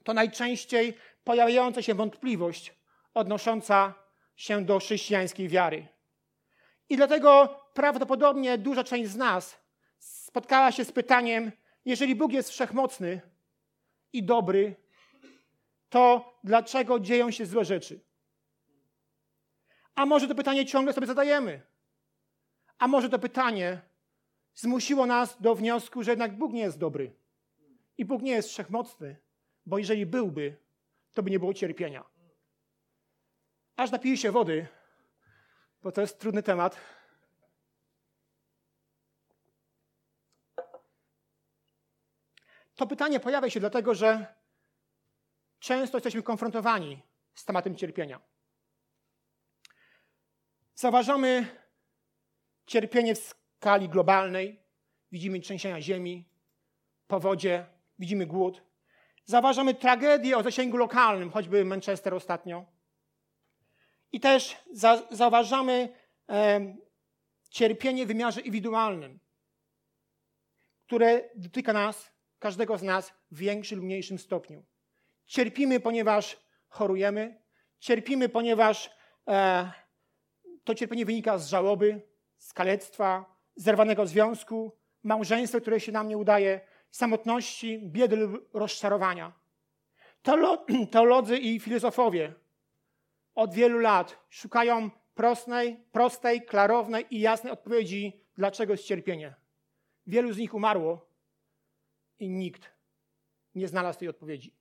to 0.04 0.14
najczęściej 0.14 0.94
pojawiająca 1.24 1.82
się 1.82 1.94
wątpliwość 1.94 2.74
odnosząca 3.14 3.94
się 4.36 4.64
do 4.64 4.78
chrześcijańskiej 4.78 5.48
wiary. 5.48 5.88
I 6.88 6.96
dlatego 6.96 7.60
prawdopodobnie 7.74 8.58
duża 8.58 8.84
część 8.84 9.10
z 9.10 9.16
nas 9.16 9.58
spotkała 10.36 10.72
się 10.72 10.84
z 10.84 10.92
pytaniem: 10.92 11.52
jeżeli 11.84 12.14
Bóg 12.14 12.32
jest 12.32 12.50
wszechmocny 12.50 13.20
i 14.12 14.22
dobry, 14.22 14.76
to 15.88 16.32
dlaczego 16.44 17.00
dzieją 17.00 17.30
się 17.30 17.46
złe 17.46 17.64
rzeczy? 17.64 18.00
A 19.94 20.06
może 20.06 20.28
to 20.28 20.34
pytanie 20.34 20.66
ciągle 20.66 20.92
sobie 20.92 21.06
zadajemy? 21.06 21.62
A 22.78 22.88
może 22.88 23.08
to 23.08 23.18
pytanie 23.18 23.80
zmusiło 24.54 25.06
nas 25.06 25.40
do 25.40 25.54
wniosku, 25.54 26.02
że 26.02 26.10
jednak 26.10 26.38
Bóg 26.38 26.52
nie 26.52 26.62
jest 26.62 26.78
dobry 26.78 27.16
i 27.98 28.04
Bóg 28.04 28.22
nie 28.22 28.32
jest 28.32 28.48
wszechmocny, 28.48 29.16
bo 29.66 29.78
jeżeli 29.78 30.06
byłby, 30.06 30.56
to 31.14 31.22
by 31.22 31.30
nie 31.30 31.38
było 31.38 31.54
cierpienia. 31.54 32.04
Aż 33.76 33.90
napiję 33.90 34.16
się 34.16 34.32
wody, 34.32 34.66
bo 35.82 35.92
to 35.92 36.00
jest 36.00 36.18
trudny 36.18 36.42
temat. 36.42 36.76
To 42.76 42.86
pytanie 42.86 43.20
pojawia 43.20 43.50
się 43.50 43.60
dlatego, 43.60 43.94
że 43.94 44.34
często 45.58 45.96
jesteśmy 45.96 46.22
konfrontowani 46.22 47.02
z 47.34 47.44
tematem 47.44 47.76
cierpienia. 47.76 48.20
Zauważamy 50.74 51.46
cierpienie 52.66 53.14
w 53.14 53.18
skali 53.18 53.88
globalnej, 53.88 54.62
widzimy 55.12 55.40
trzęsienia 55.40 55.80
ziemi, 55.80 56.28
powodzie, 57.06 57.66
widzimy 57.98 58.26
głód. 58.26 58.62
Zauważamy 59.24 59.74
tragedię 59.74 60.36
o 60.36 60.42
zasięgu 60.42 60.76
lokalnym, 60.76 61.30
choćby 61.30 61.64
Manchester 61.64 62.14
ostatnio. 62.14 62.66
I 64.12 64.20
też 64.20 64.56
za, 64.72 65.02
zauważamy 65.10 65.94
e, 66.28 66.76
cierpienie 67.50 68.04
w 68.04 68.08
wymiarze 68.08 68.40
indywidualnym, 68.40 69.20
które 70.86 71.30
dotyka 71.34 71.72
nas, 71.72 72.15
każdego 72.46 72.78
z 72.78 72.82
nas 72.82 73.12
w 73.30 73.38
większym 73.38 73.78
lub 73.78 73.84
mniejszym 73.84 74.18
stopniu. 74.18 74.64
Cierpimy, 75.26 75.80
ponieważ 75.80 76.36
chorujemy, 76.68 77.40
cierpimy, 77.78 78.28
ponieważ 78.28 78.90
e, 79.28 79.70
to 80.64 80.74
cierpienie 80.74 81.06
wynika 81.06 81.38
z 81.38 81.48
żałoby, 81.48 82.02
z 82.38 82.52
kalectwa, 82.52 83.36
zerwanego 83.56 84.06
związku, 84.06 84.72
małżeństwa, 85.02 85.60
które 85.60 85.80
się 85.80 85.92
nam 85.92 86.08
nie 86.08 86.18
udaje, 86.18 86.60
samotności, 86.90 87.80
biedy 87.84 88.16
lub 88.16 88.54
rozczarowania. 88.54 89.32
Teolodzy 90.92 91.38
i 91.38 91.60
filozofowie 91.60 92.34
od 93.34 93.54
wielu 93.54 93.78
lat 93.78 94.18
szukają 94.28 94.90
prostej, 95.14 95.76
prostej, 95.92 96.42
klarownej 96.42 97.06
i 97.10 97.20
jasnej 97.20 97.52
odpowiedzi, 97.52 98.24
dlaczego 98.34 98.72
jest 98.72 98.84
cierpienie. 98.84 99.34
Wielu 100.06 100.32
z 100.32 100.38
nich 100.38 100.54
umarło 100.54 101.15
i 102.18 102.30
nikt 102.30 102.72
nie 103.54 103.68
znalazł 103.68 103.98
tej 103.98 104.08
odpowiedzi. 104.08 104.54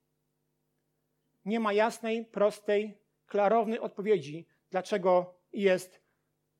Nie 1.45 1.59
ma 1.59 1.73
jasnej, 1.73 2.25
prostej, 2.25 2.97
klarownej 3.25 3.79
odpowiedzi, 3.79 4.47
dlaczego 4.71 5.39
jest 5.53 6.01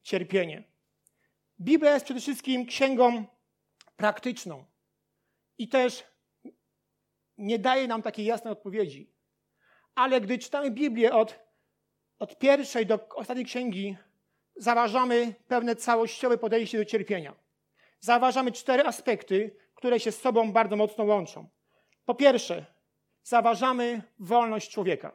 cierpienie. 0.02 0.64
Biblia 1.60 1.94
jest 1.94 2.06
przede 2.06 2.20
wszystkim 2.20 2.66
księgą 2.66 3.26
praktyczną 3.96 4.66
i 5.58 5.68
też 5.68 6.04
nie 7.38 7.60
daje 7.60 7.88
nam 7.88 8.02
takiej 8.02 8.26
jasnej 8.26 8.54
odpowiedzi. 8.54 9.12
Ale 9.96 10.22
gdy 10.22 10.38
czytamy 10.38 10.72
Biblię 10.72 11.14
od, 11.14 11.40
od 12.20 12.40
pierwszej 12.40 12.86
do 12.86 13.10
ostatniej 13.10 13.46
księgi, 13.46 13.98
zauważamy 14.56 15.34
pewne 15.48 15.76
całościowe 15.76 16.38
podejście 16.38 16.78
do 16.78 16.86
cierpienia. 16.86 17.36
Zauważamy 18.00 18.52
cztery 18.52 18.84
aspekty, 18.84 19.56
które 19.76 20.00
się 20.00 20.12
z 20.12 20.22
sobą 20.22 20.52
bardzo 20.52 20.76
mocno 20.76 21.04
łączą. 21.04 21.50
Po 22.06 22.16
pierwsze, 22.16 22.66
zauważamy 23.24 24.02
wolność 24.20 24.72
człowieka. 24.72 25.12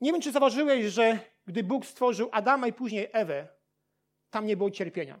Nie 0.00 0.12
wiem, 0.12 0.20
czy 0.20 0.32
zauważyłeś, 0.32 0.86
że 0.86 1.18
gdy 1.46 1.64
Bóg 1.64 1.86
stworzył 1.86 2.28
Adama 2.32 2.66
i 2.66 2.72
później 2.72 3.08
Ewę, 3.12 3.48
tam 4.30 4.46
nie 4.46 4.56
było 4.56 4.70
cierpienia. 4.70 5.20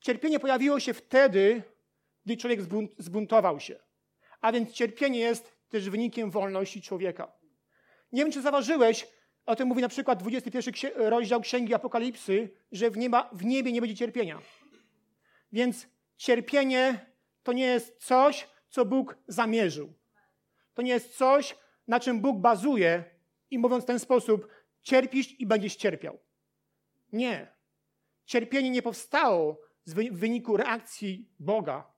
Cierpienie 0.00 0.40
pojawiło 0.40 0.80
się 0.80 0.94
wtedy, 0.94 1.62
gdy 2.24 2.36
człowiek 2.36 2.60
zbuntował 2.98 3.60
się. 3.60 3.78
A 4.40 4.52
więc 4.52 4.72
cierpienie 4.72 5.18
jest 5.18 5.56
też 5.68 5.90
wynikiem 5.90 6.30
wolności 6.30 6.82
człowieka. 6.82 7.32
Nie 8.12 8.22
wiem, 8.22 8.32
czy 8.32 8.42
zauważyłeś, 8.42 9.08
o 9.46 9.56
tym 9.56 9.68
mówi 9.68 9.82
na 9.82 9.88
przykład 9.88 10.18
21 10.18 10.92
rozdział 10.96 11.40
Księgi 11.40 11.74
Apokalipsy, 11.74 12.50
że 12.72 12.90
w, 12.90 12.96
nieba, 12.96 13.30
w 13.32 13.44
niebie 13.44 13.72
nie 13.72 13.80
będzie 13.80 13.96
cierpienia. 13.96 14.40
Więc 15.52 15.86
cierpienie 16.16 17.06
to 17.42 17.52
nie 17.52 17.66
jest 17.66 18.04
coś, 18.04 18.48
co 18.68 18.84
Bóg 18.84 19.18
zamierzył. 19.28 19.92
To 20.74 20.82
nie 20.82 20.92
jest 20.92 21.16
coś, 21.16 21.56
na 21.88 22.00
czym 22.00 22.20
Bóg 22.20 22.38
bazuje 22.40 23.04
i 23.50 23.58
mówiąc 23.58 23.84
w 23.84 23.86
ten 23.86 23.98
sposób, 23.98 24.48
cierpisz 24.82 25.40
i 25.40 25.46
będziesz 25.46 25.76
cierpiał. 25.76 26.18
Nie. 27.12 27.52
Cierpienie 28.24 28.70
nie 28.70 28.82
powstało 28.82 29.60
w 29.86 30.18
wyniku 30.18 30.56
reakcji 30.56 31.28
Boga. 31.38 31.92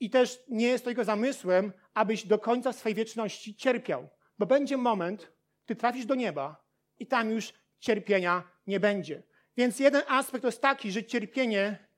I 0.00 0.10
też 0.10 0.42
nie 0.48 0.66
jest 0.66 0.84
to 0.84 0.90
jego 0.90 1.04
zamysłem, 1.04 1.72
abyś 1.94 2.26
do 2.26 2.38
końca 2.38 2.72
swojej 2.72 2.96
wieczności 2.96 3.56
cierpiał. 3.56 4.08
Bo 4.38 4.46
będzie 4.46 4.76
moment, 4.76 5.32
gdy 5.66 5.76
trafisz 5.76 6.06
do 6.06 6.14
nieba 6.14 6.64
i 6.98 7.06
tam 7.06 7.30
już 7.30 7.52
cierpienia 7.78 8.42
nie 8.66 8.80
będzie. 8.80 9.22
Więc 9.56 9.80
jeden 9.80 10.02
aspekt 10.08 10.42
to 10.42 10.48
jest 10.48 10.62
taki, 10.62 10.92
że 10.92 11.04
cierpienie 11.04 11.88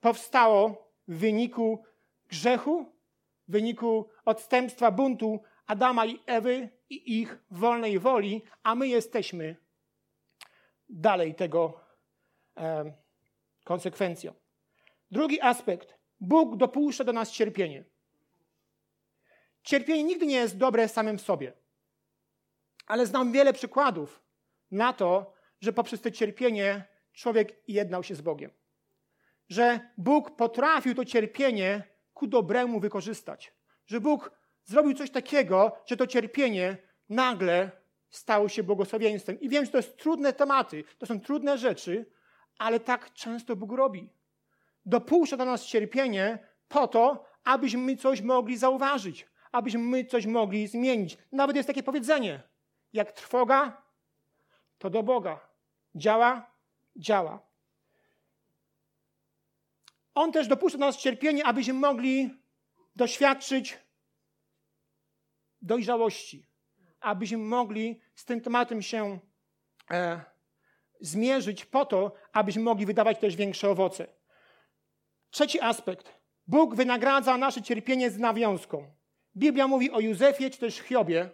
powstało 0.00 0.85
w 1.08 1.18
wyniku 1.18 1.84
grzechu, 2.28 2.92
w 3.48 3.52
wyniku 3.52 4.08
odstępstwa 4.24 4.90
buntu 4.90 5.42
Adama 5.66 6.06
i 6.06 6.20
Ewy 6.26 6.68
i 6.90 7.20
ich 7.20 7.38
wolnej 7.50 7.98
woli, 7.98 8.42
a 8.62 8.74
my 8.74 8.88
jesteśmy 8.88 9.56
dalej 10.88 11.34
tego 11.34 11.80
e, 12.56 12.92
konsekwencją. 13.64 14.34
Drugi 15.10 15.40
aspekt. 15.40 15.98
Bóg 16.20 16.56
dopuszcza 16.56 17.04
do 17.04 17.12
nas 17.12 17.30
cierpienie. 17.30 17.84
Cierpienie 19.62 20.04
nigdy 20.04 20.26
nie 20.26 20.36
jest 20.36 20.56
dobre 20.56 20.88
samym 20.88 21.18
w 21.18 21.22
sobie. 21.22 21.52
Ale 22.86 23.06
znam 23.06 23.32
wiele 23.32 23.52
przykładów 23.52 24.22
na 24.70 24.92
to, 24.92 25.34
że 25.60 25.72
poprzez 25.72 26.00
to 26.00 26.10
cierpienie 26.10 26.84
człowiek 27.12 27.62
jednał 27.68 28.02
się 28.02 28.14
z 28.14 28.20
Bogiem. 28.20 28.50
Że 29.48 29.80
Bóg 29.98 30.36
potrafił 30.36 30.94
to 30.94 31.04
cierpienie 31.04 31.82
ku 32.14 32.26
dobremu 32.26 32.80
wykorzystać. 32.80 33.52
Że 33.86 34.00
Bóg 34.00 34.30
zrobił 34.64 34.94
coś 34.94 35.10
takiego, 35.10 35.72
że 35.86 35.96
to 35.96 36.06
cierpienie 36.06 36.76
nagle 37.08 37.70
stało 38.10 38.48
się 38.48 38.62
błogosławieństwem. 38.62 39.40
I 39.40 39.48
wiem, 39.48 39.64
że 39.64 39.70
to 39.70 39.82
są 39.82 39.92
trudne 39.92 40.32
tematy, 40.32 40.84
to 40.98 41.06
są 41.06 41.20
trudne 41.20 41.58
rzeczy, 41.58 42.06
ale 42.58 42.80
tak 42.80 43.12
często 43.12 43.56
Bóg 43.56 43.72
robi. 43.72 44.10
Dopuszcza 44.86 45.36
do 45.36 45.44
nas 45.44 45.64
cierpienie 45.64 46.38
po 46.68 46.88
to, 46.88 47.24
abyśmy 47.44 47.96
coś 47.96 48.20
mogli 48.22 48.56
zauważyć, 48.56 49.26
abyśmy 49.52 50.04
coś 50.04 50.26
mogli 50.26 50.66
zmienić. 50.66 51.18
Nawet 51.32 51.56
jest 51.56 51.66
takie 51.66 51.82
powiedzenie: 51.82 52.42
jak 52.92 53.12
trwoga, 53.12 53.82
to 54.78 54.90
do 54.90 55.02
Boga. 55.02 55.40
Działa, 55.94 56.50
działa. 56.96 57.45
On 60.16 60.32
też 60.32 60.48
dopuszcza 60.48 60.78
do 60.78 60.86
nas 60.86 60.96
cierpienie, 60.96 61.44
abyśmy 61.44 61.74
mogli 61.74 62.30
doświadczyć 62.96 63.78
dojrzałości, 65.62 66.46
abyśmy 67.00 67.38
mogli 67.38 68.00
z 68.14 68.24
tym 68.24 68.40
tematem 68.40 68.82
się 68.82 69.18
e, 69.90 70.20
zmierzyć 71.00 71.64
po 71.64 71.86
to, 71.86 72.12
abyśmy 72.32 72.62
mogli 72.62 72.86
wydawać 72.86 73.18
też 73.18 73.36
większe 73.36 73.70
owoce. 73.70 74.06
Trzeci 75.30 75.60
aspekt. 75.60 76.12
Bóg 76.46 76.74
wynagradza 76.74 77.36
nasze 77.36 77.62
cierpienie 77.62 78.10
z 78.10 78.18
nawiązką. 78.18 78.90
Biblia 79.36 79.68
mówi 79.68 79.90
o 79.90 80.00
Józefie 80.00 80.50
czy 80.50 80.58
też 80.58 80.78
Hiobie. 80.78 81.30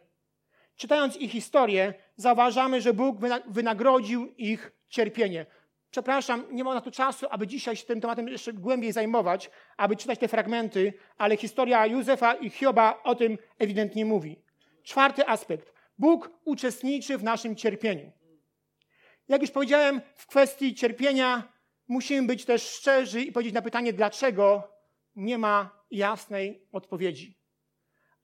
Czytając 0.77 1.17
ich 1.17 1.33
historię, 1.33 1.95
zauważamy, 2.17 2.81
że 2.81 2.95
Bóg 2.95 3.17
wynagrodził 3.49 4.35
ich 4.37 4.73
cierpienie. 4.89 5.47
Przepraszam, 5.93 6.45
nie 6.51 6.65
ma 6.65 6.75
na 6.75 6.81
to 6.81 6.91
czasu, 6.91 7.27
aby 7.31 7.47
dzisiaj 7.47 7.77
się 7.77 7.87
tym 7.87 8.01
tematem 8.01 8.29
jeszcze 8.29 8.53
głębiej 8.53 8.93
zajmować, 8.93 9.51
aby 9.77 9.97
czytać 9.97 10.19
te 10.19 10.29
fragmenty, 10.29 10.93
ale 11.17 11.37
historia 11.37 11.87
Józefa 11.87 12.35
i 12.35 12.51
Hioba 12.51 13.01
o 13.05 13.15
tym 13.15 13.39
ewidentnie 13.59 14.05
mówi. 14.05 14.43
Czwarty 14.83 15.27
aspekt. 15.27 15.73
Bóg 15.99 16.31
uczestniczy 16.45 17.19
w 17.19 17.23
naszym 17.23 17.57
cierpieniu. 17.57 18.13
Jak 19.29 19.41
już 19.41 19.51
powiedziałem, 19.51 20.01
w 20.15 20.27
kwestii 20.27 20.75
cierpienia 20.75 21.53
musimy 21.89 22.27
być 22.27 22.45
też 22.45 22.63
szczerzy 22.63 23.23
i 23.23 23.33
powiedzieć 23.33 23.55
na 23.55 23.63
pytanie, 23.63 23.93
dlaczego 23.93 24.73
nie 25.17 25.39
ma 25.39 25.85
jasnej 25.91 26.67
odpowiedzi. 26.73 27.39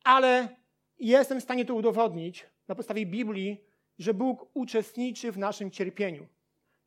Ale 0.05 0.57
jestem 0.99 1.41
w 1.41 1.43
stanie 1.43 1.65
to 1.65 1.75
udowodnić 1.75 2.47
na 2.69 2.75
podstawie 2.75 3.07
Biblii, 3.07 3.65
że 3.99 4.15
Bóg 4.15 4.51
uczestniczy 4.55 5.33
w 5.33 5.39
naszym 5.39 5.71
cierpieniu. 5.71 6.27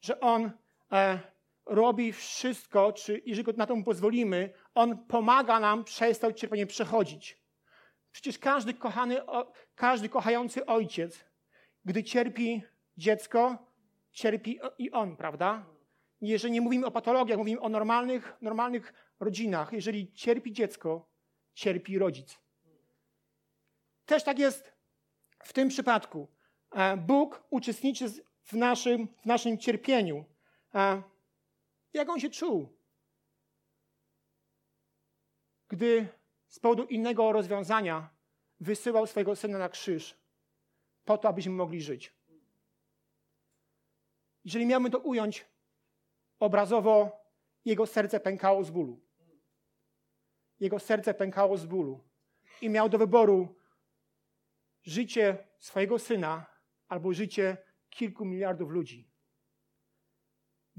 Że 0.01 0.19
On 0.19 0.51
e, 0.91 1.19
robi 1.65 2.13
wszystko, 2.13 2.93
czy 2.93 3.21
jeżeli 3.25 3.57
na 3.57 3.67
to 3.67 3.75
mu 3.75 3.83
pozwolimy, 3.83 4.53
On 4.75 4.97
pomaga 4.97 5.59
nam 5.59 5.83
przez 5.83 6.19
to 6.19 6.33
cierpienie 6.33 6.67
przechodzić. 6.67 7.41
Przecież 8.11 8.39
każdy 8.39 8.73
kochany, 8.73 9.17
każdy 9.75 10.09
kochający 10.09 10.65
ojciec, 10.65 11.25
gdy 11.85 12.03
cierpi 12.03 12.63
dziecko, 12.97 13.57
cierpi 14.11 14.59
i 14.77 14.91
on, 14.91 15.17
prawda? 15.17 15.65
Jeżeli 16.21 16.53
nie 16.53 16.61
mówimy 16.61 16.85
o 16.85 16.91
patologiach, 16.91 17.37
mówimy 17.37 17.61
o 17.61 17.69
normalnych, 17.69 18.37
normalnych 18.41 18.93
rodzinach. 19.19 19.73
Jeżeli 19.73 20.13
cierpi 20.13 20.51
dziecko, 20.51 21.09
cierpi 21.53 21.99
rodzic. 21.99 22.39
Też 24.05 24.23
tak 24.23 24.39
jest 24.39 24.73
w 25.43 25.53
tym 25.53 25.69
przypadku. 25.69 26.27
E, 26.71 26.97
Bóg 26.97 27.43
uczestniczy 27.49 28.09
w 28.43 28.53
naszym, 28.53 29.07
w 29.21 29.25
naszym 29.25 29.57
cierpieniu. 29.57 30.25
E, 30.75 31.01
jak 31.93 32.09
on 32.09 32.19
się 32.19 32.29
czuł? 32.29 32.77
Gdy 35.67 36.07
z 36.47 36.59
powodu 36.59 36.83
innego 36.83 37.31
rozwiązania 37.31 38.09
wysyłał 38.59 39.07
swojego 39.07 39.35
syna 39.35 39.57
na 39.57 39.69
krzyż, 39.69 40.17
po 41.05 41.17
to, 41.17 41.29
abyśmy 41.29 41.51
mogli 41.51 41.81
żyć. 41.81 42.13
Jeżeli 44.45 44.65
miałbym 44.65 44.91
to 44.91 44.99
ująć 44.99 45.45
obrazowo, 46.39 47.21
jego 47.65 47.87
serce 47.87 48.19
pękało 48.19 48.63
z 48.63 48.71
bólu. 48.71 48.99
Jego 50.59 50.79
serce 50.79 51.13
pękało 51.13 51.57
z 51.57 51.65
bólu. 51.65 52.03
I 52.61 52.69
miał 52.69 52.89
do 52.89 52.97
wyboru 52.97 53.55
życie 54.83 55.47
swojego 55.59 55.99
syna 55.99 56.45
albo 56.87 57.13
życie 57.13 57.57
kilku 57.89 58.25
miliardów 58.25 58.69
ludzi. 58.69 59.10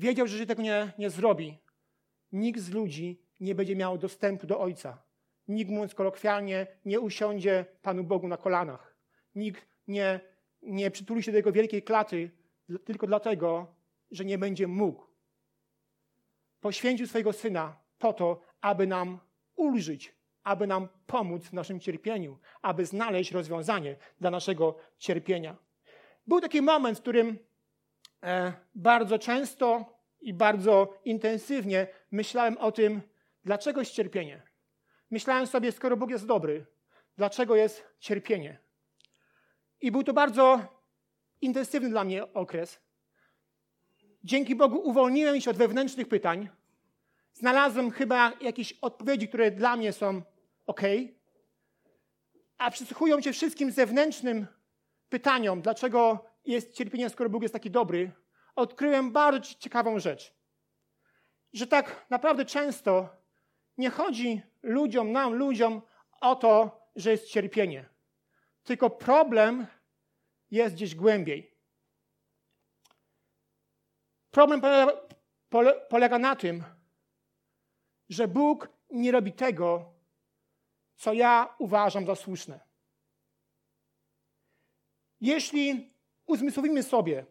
Wiedział, 0.03 0.27
że 0.27 0.47
tego 0.47 0.63
nie, 0.63 0.93
nie 0.99 1.11
zrobi. 1.11 1.59
Nikt 2.33 2.61
z 2.61 2.71
ludzi 2.71 3.23
nie 3.41 3.55
będzie 3.55 3.77
miał 3.77 3.99
dostępu 3.99 4.47
do 4.47 4.61
Ojca. 4.61 5.03
Nikt, 5.49 5.71
mówiąc 5.71 5.95
kolokwialnie, 5.95 6.67
nie 6.85 7.01
usiądzie 7.01 7.65
Panu 7.83 8.05
Bogu 8.05 8.29
na 8.29 8.37
kolanach. 8.37 8.97
Nikt 9.35 9.67
nie, 9.89 10.21
nie 10.63 10.91
przytuli 10.91 11.23
się 11.23 11.33
do 11.33 11.39
Jego 11.39 11.53
wielkiej 11.53 11.83
klaty 11.83 12.31
tylko 12.85 13.07
dlatego, 13.07 13.75
że 14.11 14.25
nie 14.25 14.39
będzie 14.39 14.67
mógł. 14.67 15.07
Poświęcił 16.61 17.07
swojego 17.07 17.33
Syna 17.33 17.77
po 17.99 18.13
to, 18.13 18.41
aby 18.61 18.87
nam 18.87 19.19
ulżyć, 19.55 20.15
aby 20.45 20.67
nam 20.67 20.89
pomóc 21.07 21.45
w 21.45 21.53
naszym 21.53 21.81
cierpieniu, 21.81 22.39
aby 22.63 22.87
znaleźć 22.87 23.33
rozwiązanie 23.33 23.97
dla 24.21 24.31
naszego 24.31 24.79
cierpienia. 24.99 25.57
Był 26.27 26.41
taki 26.41 26.63
moment, 26.63 26.99
w 26.99 27.01
którym 27.01 27.39
e, 28.23 28.53
bardzo 28.75 29.19
często 29.19 29.92
i 30.23 30.35
bardzo 30.35 30.99
intensywnie 31.05 31.87
myślałem 32.11 32.59
o 32.59 32.73
tym, 32.73 33.03
dlaczego 33.45 33.81
jest 33.81 33.93
cierpienie. 33.93 34.43
Myślałem 35.11 35.47
sobie, 35.47 35.73
skoro 35.73 35.97
Bóg 35.97 36.11
jest 36.11 36.27
dobry, 36.27 36.67
dlaczego 37.17 37.57
jest 37.57 37.85
cierpienie. 37.99 38.59
I 39.81 39.93
był 39.93 40.03
to 40.03 40.13
bardzo 40.13 40.61
intensywny 41.41 41.91
dla 41.91 42.05
mnie 42.05 42.33
okres. 42.33 42.79
Dzięki 44.25 44.55
Bogu 44.55 44.79
uwolniłem 44.79 45.41
się 45.41 45.51
od 45.51 45.57
wewnętrznych 45.57 46.09
pytań. 46.09 46.49
Znalazłem 47.35 47.91
chyba 47.91 48.33
jakieś 48.41 48.73
odpowiedzi, 48.73 49.29
które 49.29 49.51
dla 49.51 49.77
mnie 49.77 49.93
są 49.93 50.23
ok. 50.67 50.81
A 52.59 52.71
przysłuchują 52.71 53.21
się 53.21 53.33
wszystkim 53.33 53.71
zewnętrznym 53.71 54.47
pytaniom, 55.09 55.63
dlaczego 55.63 56.25
jest 56.45 56.73
cierpienie, 56.73 57.11
skoro 57.11 57.31
Bóg 57.31 57.43
jest 57.43 57.55
taki 57.55 57.71
dobry, 57.71 58.13
odkryłem 58.57 59.13
bardzo 59.13 59.55
ciekawą 59.55 59.99
rzecz. 59.99 60.35
Że 61.53 61.67
tak 61.67 62.07
naprawdę 62.11 62.45
często 62.45 63.09
nie 63.79 63.91
chodzi 63.91 64.43
ludziom, 64.63 65.13
nam, 65.13 65.35
ludziom 65.35 65.83
o 66.21 66.37
to, 66.37 66.83
że 66.97 67.11
jest 67.11 67.29
cierpienie. 67.29 67.89
Tylko 68.63 68.91
problem 68.91 69.67
jest 70.51 70.75
gdzieś 70.75 70.95
głębiej. 70.95 71.53
Problem 74.31 74.61
polega, 74.61 74.93
pole, 75.49 75.81
polega 75.89 76.19
na 76.19 76.37
tym, 76.37 76.65
że 78.09 78.29
Bóg 78.29 78.69
nie 78.91 79.13
robi 79.13 79.33
tego, 79.33 79.95
co 80.97 81.13
ja 81.13 81.55
uważam 81.59 82.07
za 82.07 82.15
słuszne. 82.15 82.61
Jeśli 85.21 85.95
uzmysłowimy 86.27 86.83
sobie, 86.83 87.27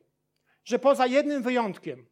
że 0.63 0.79
poza 0.79 1.07
jednym 1.07 1.43
wyjątkiem 1.43 2.05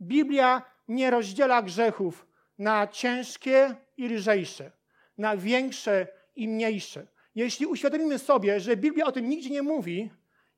Biblia 0.00 0.62
nie 0.88 1.10
rozdziela 1.10 1.62
grzechów 1.62 2.26
na 2.58 2.86
ciężkie 2.86 3.74
i 3.96 4.08
lżejsze, 4.08 4.72
na 5.18 5.36
większe 5.36 6.06
i 6.36 6.48
mniejsze. 6.48 7.06
Jeśli 7.34 7.66
uświadomimy 7.66 8.18
sobie, 8.18 8.60
że 8.60 8.76
Biblia 8.76 9.06
o 9.06 9.12
tym 9.12 9.28
nigdzie 9.28 9.50
nie 9.50 9.62
mówi 9.62 10.10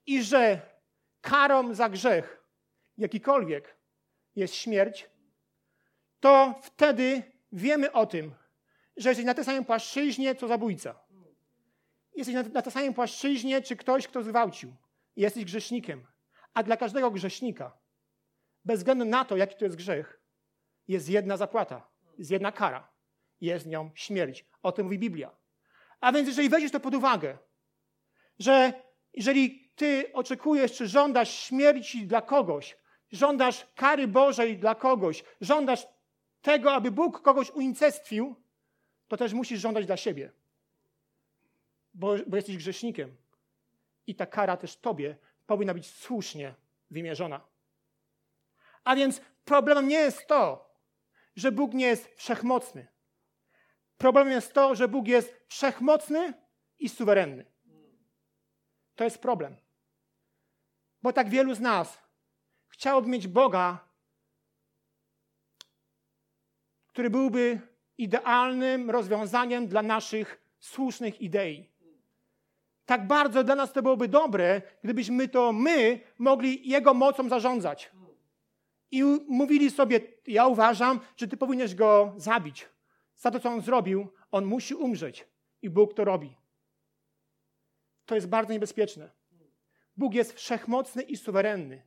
i 0.06 0.22
że 0.22 0.60
karą 1.20 1.74
za 1.74 1.88
grzech 1.88 2.44
jakikolwiek 2.98 3.76
jest 4.37 4.54
śmierć, 4.54 5.10
to 6.20 6.54
wtedy 6.62 7.22
wiemy 7.52 7.92
o 7.92 8.06
tym, 8.06 8.34
że 8.96 9.08
jesteś 9.08 9.26
na 9.26 9.34
tej 9.34 9.44
samej 9.44 9.64
płaszczyźnie, 9.64 10.34
co 10.34 10.48
zabójca. 10.48 11.00
Jesteś 12.16 12.34
na, 12.34 12.42
na 12.42 12.62
tej 12.62 12.72
samej 12.72 12.94
płaszczyźnie, 12.94 13.62
czy 13.62 13.76
ktoś, 13.76 14.08
kto 14.08 14.22
zwałcił. 14.22 14.74
Jesteś 15.16 15.44
grzesznikiem. 15.44 16.06
A 16.54 16.62
dla 16.62 16.76
każdego 16.76 17.10
grzesznika, 17.10 17.76
bez 18.64 18.80
względu 18.80 19.04
na 19.04 19.24
to, 19.24 19.36
jaki 19.36 19.56
to 19.56 19.64
jest 19.64 19.76
grzech, 19.76 20.20
jest 20.88 21.08
jedna 21.08 21.36
zapłata, 21.36 21.88
jest 22.18 22.30
jedna 22.30 22.52
kara. 22.52 22.88
Jest 23.40 23.66
nią 23.66 23.90
śmierć. 23.94 24.44
O 24.62 24.72
tym 24.72 24.84
mówi 24.84 24.98
Biblia. 24.98 25.30
A 26.00 26.12
więc 26.12 26.28
jeżeli 26.28 26.48
weźmiesz 26.48 26.72
to 26.72 26.80
pod 26.80 26.94
uwagę, 26.94 27.38
że 28.38 28.72
jeżeli 29.14 29.72
ty 29.76 30.12
oczekujesz, 30.12 30.72
czy 30.72 30.88
żądasz 30.88 31.30
śmierci 31.30 32.06
dla 32.06 32.22
kogoś, 32.22 32.76
żądasz 33.12 33.66
kary 33.74 34.08
Bożej 34.08 34.58
dla 34.58 34.74
kogoś, 34.74 35.24
żądasz 35.40 35.86
tego, 36.42 36.72
aby 36.72 36.90
Bóg 36.90 37.22
kogoś 37.22 37.50
unicestwił, 37.50 38.36
to 39.08 39.16
też 39.16 39.32
musisz 39.32 39.60
żądać 39.60 39.86
dla 39.86 39.96
siebie. 39.96 40.32
bo, 41.94 42.14
bo 42.26 42.36
jesteś 42.36 42.56
grzesznikiem. 42.56 43.16
I 44.06 44.14
ta 44.14 44.26
kara 44.26 44.56
też 44.56 44.76
tobie 44.76 45.16
powinna 45.46 45.74
być 45.74 45.87
słusznie 45.87 46.54
wymierzona. 46.90 47.40
A 48.85 48.96
więc 48.96 49.20
problemem 49.44 49.88
nie 49.88 49.98
jest 49.98 50.26
to, 50.26 50.74
że 51.37 51.52
Bóg 51.52 51.74
nie 51.74 51.87
jest 51.87 52.14
wszechmocny. 52.16 52.87
Problemem 53.98 54.33
jest 54.33 54.52
to, 54.52 54.74
że 54.74 54.88
Bóg 54.88 55.09
jest 55.09 55.44
wszechmocny 55.48 56.35
i 56.78 56.88
suwerenny. 56.88 57.44
To 58.94 59.04
jest 59.04 59.18
problem. 59.18 59.57
Bo 61.02 61.12
tak 61.12 61.28
wielu 61.28 61.54
z 61.54 61.61
nas 61.61 61.98
chciałoby 62.68 63.09
mieć 63.09 63.28
Boga, 63.28 63.88
który 66.87 67.11
byłby 67.11 67.61
idealnym 67.98 68.90
rozwiązaniem 68.90 69.66
dla 69.66 69.83
naszych 69.83 70.40
słusznych 70.59 71.20
idei. 71.20 71.73
Tak 72.87 73.07
bardzo 73.07 73.44
dla 73.44 73.55
nas 73.55 73.73
to 73.73 73.83
byłoby 73.83 74.09
dobre, 74.09 74.62
gdybyśmy 74.83 75.29
to 75.29 75.53
my 75.53 76.01
mogli 76.18 76.68
Jego 76.68 76.94
mocą 76.94 77.29
zarządzać. 77.29 77.90
I 78.90 79.05
mówili 79.29 79.70
sobie, 79.70 80.01
ja 80.27 80.47
uważam, 80.47 81.01
że 81.16 81.29
ty 81.29 81.37
powinieneś 81.37 81.75
go 81.75 82.14
zabić. 82.16 82.68
Za 83.16 83.31
to, 83.31 83.40
co 83.40 83.49
on 83.49 83.61
zrobił, 83.61 84.09
on 84.31 84.44
musi 84.44 84.75
umrzeć. 84.75 85.27
I 85.62 85.70
Bóg 85.70 85.94
to 85.94 86.05
robi. 86.05 86.37
To 88.07 88.14
jest 88.14 88.29
bardzo 88.29 88.53
niebezpieczne. 88.53 89.11
Bóg 89.97 90.14
jest 90.14 90.33
wszechmocny 90.33 91.03
i 91.03 91.16
suwerenny. 91.16 91.83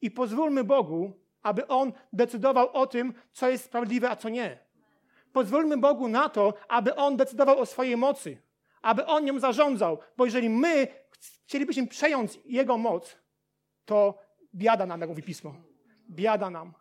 I 0.00 0.10
pozwólmy 0.10 0.64
Bogu, 0.64 1.12
aby 1.42 1.66
On 1.66 1.92
decydował 2.12 2.70
o 2.72 2.86
tym, 2.86 3.14
co 3.32 3.48
jest 3.48 3.64
sprawiedliwe, 3.64 4.10
a 4.10 4.16
co 4.16 4.28
nie. 4.28 4.58
Pozwólmy 5.32 5.76
Bogu 5.76 6.08
na 6.08 6.28
to, 6.28 6.54
aby 6.68 6.94
On 6.94 7.16
decydował 7.16 7.58
o 7.58 7.66
swojej 7.66 7.96
mocy, 7.96 8.38
aby 8.82 9.06
On 9.06 9.24
nią 9.24 9.40
zarządzał, 9.40 9.98
bo 10.16 10.24
jeżeli 10.24 10.50
my 10.50 10.88
chcielibyśmy 11.44 11.86
przejąć 11.86 12.38
Jego 12.44 12.78
moc, 12.78 13.16
to 13.84 14.18
biada 14.54 14.86
nam, 14.86 15.00
jak 15.00 15.08
mówi 15.08 15.22
Pismo. 15.22 15.54
Biada 16.10 16.50
nam. 16.50 16.74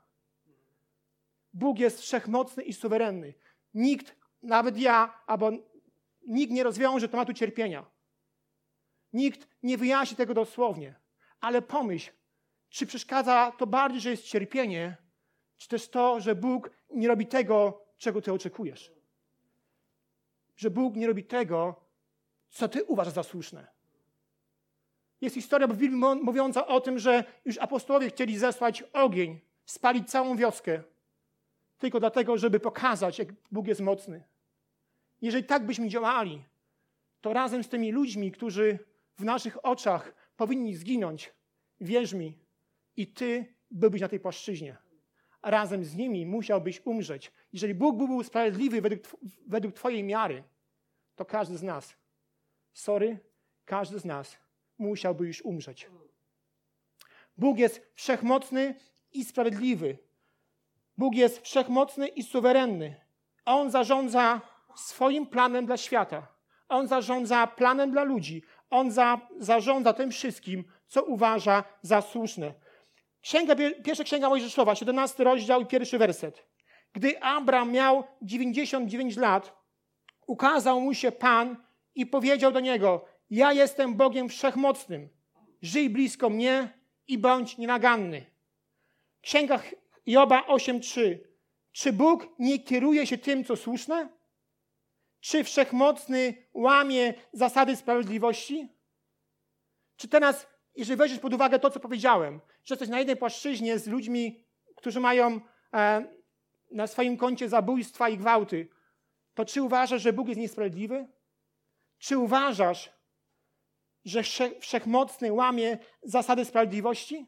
Bóg 1.53 1.79
jest 1.79 2.01
wszechmocny 2.01 2.63
i 2.63 2.73
suwerenny. 2.73 3.33
Nikt, 3.73 4.15
nawet 4.43 4.77
ja, 4.77 5.21
albo 5.27 5.51
nikt 6.27 6.53
nie 6.53 6.63
rozwiąże 6.63 7.09
tematu 7.09 7.33
cierpienia. 7.33 7.85
Nikt 9.13 9.47
nie 9.63 9.77
wyjaśni 9.77 10.17
tego 10.17 10.33
dosłownie. 10.33 10.95
Ale 11.39 11.61
pomyśl, 11.61 12.11
czy 12.69 12.85
przeszkadza 12.85 13.51
to 13.57 13.67
bardziej, 13.67 14.01
że 14.01 14.09
jest 14.09 14.23
cierpienie, 14.23 14.97
czy 15.57 15.67
też 15.67 15.89
to, 15.89 16.19
że 16.19 16.35
Bóg 16.35 16.71
nie 16.89 17.07
robi 17.07 17.27
tego, 17.27 17.85
czego 17.97 18.21
ty 18.21 18.33
oczekujesz. 18.33 18.93
Że 20.55 20.69
Bóg 20.69 20.95
nie 20.95 21.07
robi 21.07 21.23
tego, 21.23 21.90
co 22.51 22.69
ty 22.69 22.83
uważasz 22.83 23.13
za 23.13 23.23
słuszne. 23.23 23.67
Jest 25.21 25.35
historia 25.35 25.67
mówiąca 26.23 26.67
o 26.67 26.81
tym, 26.81 26.99
że 26.99 27.23
już 27.45 27.57
apostołowie 27.57 28.09
chcieli 28.09 28.37
zesłać 28.37 28.83
ogień, 28.93 29.39
spalić 29.65 30.09
całą 30.09 30.37
wioskę, 30.37 30.83
tylko 31.77 31.99
dlatego, 31.99 32.37
żeby 32.37 32.59
pokazać, 32.59 33.19
jak 33.19 33.27
Bóg 33.51 33.67
jest 33.67 33.81
mocny. 33.81 34.23
Jeżeli 35.21 35.43
tak 35.43 35.65
byśmy 35.65 35.89
działali, 35.89 36.43
to 37.21 37.33
razem 37.33 37.63
z 37.63 37.69
tymi 37.69 37.91
ludźmi, 37.91 38.31
którzy 38.31 38.79
w 39.17 39.23
naszych 39.23 39.65
oczach 39.65 40.13
powinni 40.37 40.75
zginąć, 40.75 41.33
wierz 41.81 42.13
mi, 42.13 42.37
i 42.97 43.07
ty 43.07 43.45
byłbyś 43.71 44.01
na 44.01 44.07
tej 44.07 44.19
płaszczyźnie. 44.19 44.77
A 45.41 45.51
razem 45.51 45.85
z 45.85 45.95
nimi 45.95 46.25
musiałbyś 46.25 46.81
umrzeć. 46.85 47.31
Jeżeli 47.53 47.73
Bóg 47.73 47.97
byłby 47.97 48.23
sprawiedliwy 48.23 48.81
według, 48.81 49.01
według 49.47 49.75
Twojej 49.75 50.03
miary, 50.03 50.43
to 51.15 51.25
każdy 51.25 51.57
z 51.57 51.63
nas, 51.63 51.95
sorry, 52.73 53.19
każdy 53.65 53.99
z 53.99 54.05
nas 54.05 54.37
musiałby 54.77 55.27
już 55.27 55.41
umrzeć. 55.41 55.89
Bóg 57.37 57.57
jest 57.57 57.91
wszechmocny 57.95 58.75
i 59.13 59.25
sprawiedliwy. 59.25 59.97
Bóg 60.97 61.15
jest 61.15 61.41
wszechmocny 61.41 62.07
i 62.07 62.23
suwerenny. 62.23 62.95
On 63.45 63.71
zarządza 63.71 64.41
swoim 64.75 65.27
planem 65.27 65.65
dla 65.65 65.77
świata. 65.77 66.27
On 66.69 66.87
zarządza 66.87 67.47
planem 67.47 67.91
dla 67.91 68.03
ludzi. 68.03 68.43
On 68.69 68.91
za, 68.91 69.21
zarządza 69.39 69.93
tym 69.93 70.11
wszystkim, 70.11 70.63
co 70.87 71.03
uważa 71.03 71.63
za 71.81 72.01
słuszne. 72.01 72.53
Księga, 73.21 73.55
pierwsza 73.83 74.03
księga 74.03 74.29
Mojżeszowa, 74.29 74.75
17 74.75 75.23
rozdział 75.23 75.61
i 75.61 75.65
pierwszy 75.65 75.97
werset. 75.97 76.45
Gdy 76.93 77.21
Abram 77.23 77.71
miał 77.71 78.03
99 78.21 79.17
lat, 79.17 79.61
ukazał 80.27 80.81
mu 80.81 80.93
się 80.93 81.11
Pan 81.11 81.57
i 81.95 82.05
powiedział 82.05 82.51
do 82.51 82.59
niego: 82.59 83.05
Ja 83.29 83.53
jestem 83.53 83.95
Bogiem 83.95 84.29
wszechmocnym. 84.29 85.09
Żyj 85.61 85.89
blisko 85.89 86.29
mnie 86.29 86.79
i 87.07 87.17
bądź 87.17 87.57
nienaganny. 87.57 88.25
Księga 89.21 89.59
Joba 90.05 90.41
8:3. 90.41 91.17
Czy 91.71 91.93
Bóg 91.93 92.27
nie 92.39 92.59
kieruje 92.59 93.07
się 93.07 93.17
tym, 93.17 93.43
co 93.43 93.55
słuszne? 93.55 94.09
Czy 95.19 95.43
wszechmocny 95.43 96.33
łamie 96.53 97.13
zasady 97.33 97.75
sprawiedliwości? 97.75 98.67
Czy 99.95 100.07
teraz, 100.07 100.47
jeżeli 100.75 100.97
weźmiesz 100.97 101.19
pod 101.19 101.33
uwagę 101.33 101.59
to, 101.59 101.69
co 101.69 101.79
powiedziałem, 101.79 102.41
że 102.63 102.73
jesteś 102.73 102.89
na 102.89 102.99
jednej 102.99 103.17
płaszczyźnie 103.17 103.79
z 103.79 103.87
ludźmi, 103.87 104.45
którzy 104.75 104.99
mają 104.99 105.39
e, 105.73 106.05
na 106.71 106.87
swoim 106.87 107.17
koncie 107.17 107.49
zabójstwa 107.49 108.09
i 108.09 108.17
gwałty, 108.17 108.67
to 109.33 109.45
czy 109.45 109.61
uważasz, 109.61 110.01
że 110.01 110.13
Bóg 110.13 110.27
jest 110.27 110.41
niesprawiedliwy? 110.41 111.07
Czy 112.01 112.17
uważasz, 112.17 112.91
że 114.05 114.23
wszechmocny 114.59 115.33
łamie 115.33 115.77
zasady 116.03 116.45
sprawiedliwości? 116.45 117.25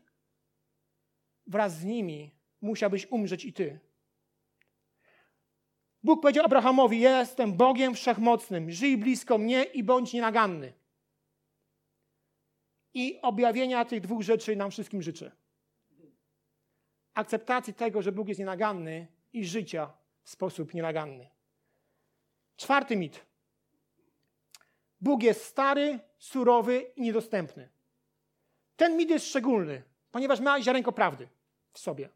Wraz 1.47 1.77
z 1.77 1.83
nimi 1.83 2.35
musiałbyś 2.61 3.11
umrzeć 3.11 3.45
i 3.45 3.53
ty. 3.53 3.79
Bóg 6.03 6.21
powiedział 6.21 6.45
Abrahamowi: 6.45 6.99
jestem 6.99 7.53
Bogiem 7.53 7.95
wszechmocnym, 7.95 8.71
żyj 8.71 8.97
blisko 8.97 9.37
mnie 9.37 9.63
i 9.63 9.83
bądź 9.83 10.13
nienaganny. 10.13 10.73
I 12.93 13.21
objawienia 13.21 13.85
tych 13.85 14.01
dwóch 14.01 14.21
rzeczy 14.21 14.55
nam 14.55 14.71
wszystkim 14.71 15.01
życzę. 15.01 15.31
Akceptacji 17.13 17.73
tego, 17.73 18.01
że 18.01 18.11
Bóg 18.11 18.27
jest 18.27 18.39
nienaganny 18.39 19.07
i 19.33 19.45
życia 19.45 19.93
w 20.23 20.29
sposób 20.29 20.73
nienaganny. 20.73 21.29
Czwarty 22.55 22.95
mit. 22.95 23.32
Bóg 25.03 25.23
jest 25.23 25.45
stary, 25.45 25.99
surowy 26.17 26.79
i 26.95 27.01
niedostępny. 27.01 27.69
Ten 28.75 28.97
mit 28.97 29.09
jest 29.09 29.25
szczególny, 29.25 29.83
ponieważ 30.11 30.39
ma 30.39 30.61
ziarenko 30.61 30.91
prawdy 30.91 31.27
w 31.73 31.79
sobie. 31.79 32.09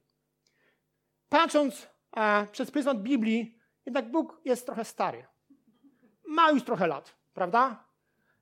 Patrząc 1.29 1.87
e, 2.17 2.47
przez 2.51 2.71
pryzmat 2.71 3.01
Biblii, 3.01 3.59
jednak 3.85 4.11
Bóg 4.11 4.41
jest 4.45 4.65
trochę 4.65 4.85
stary. 4.85 5.25
Ma 6.27 6.51
już 6.51 6.63
trochę 6.63 6.87
lat, 6.87 7.15
prawda? 7.33 7.83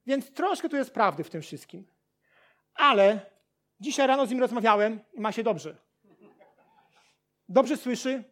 Więc 0.06 0.30
troszkę 0.32 0.68
tu 0.68 0.76
jest 0.76 0.90
prawdy 0.90 1.24
w 1.24 1.30
tym 1.30 1.42
wszystkim. 1.42 1.86
Ale 2.74 3.20
dzisiaj 3.80 4.06
rano 4.06 4.26
z 4.26 4.30
nim 4.30 4.40
rozmawiałem 4.40 5.00
i 5.12 5.20
ma 5.20 5.32
się 5.32 5.42
dobrze. 5.42 5.76
Dobrze 7.48 7.76
słyszy, 7.76 8.24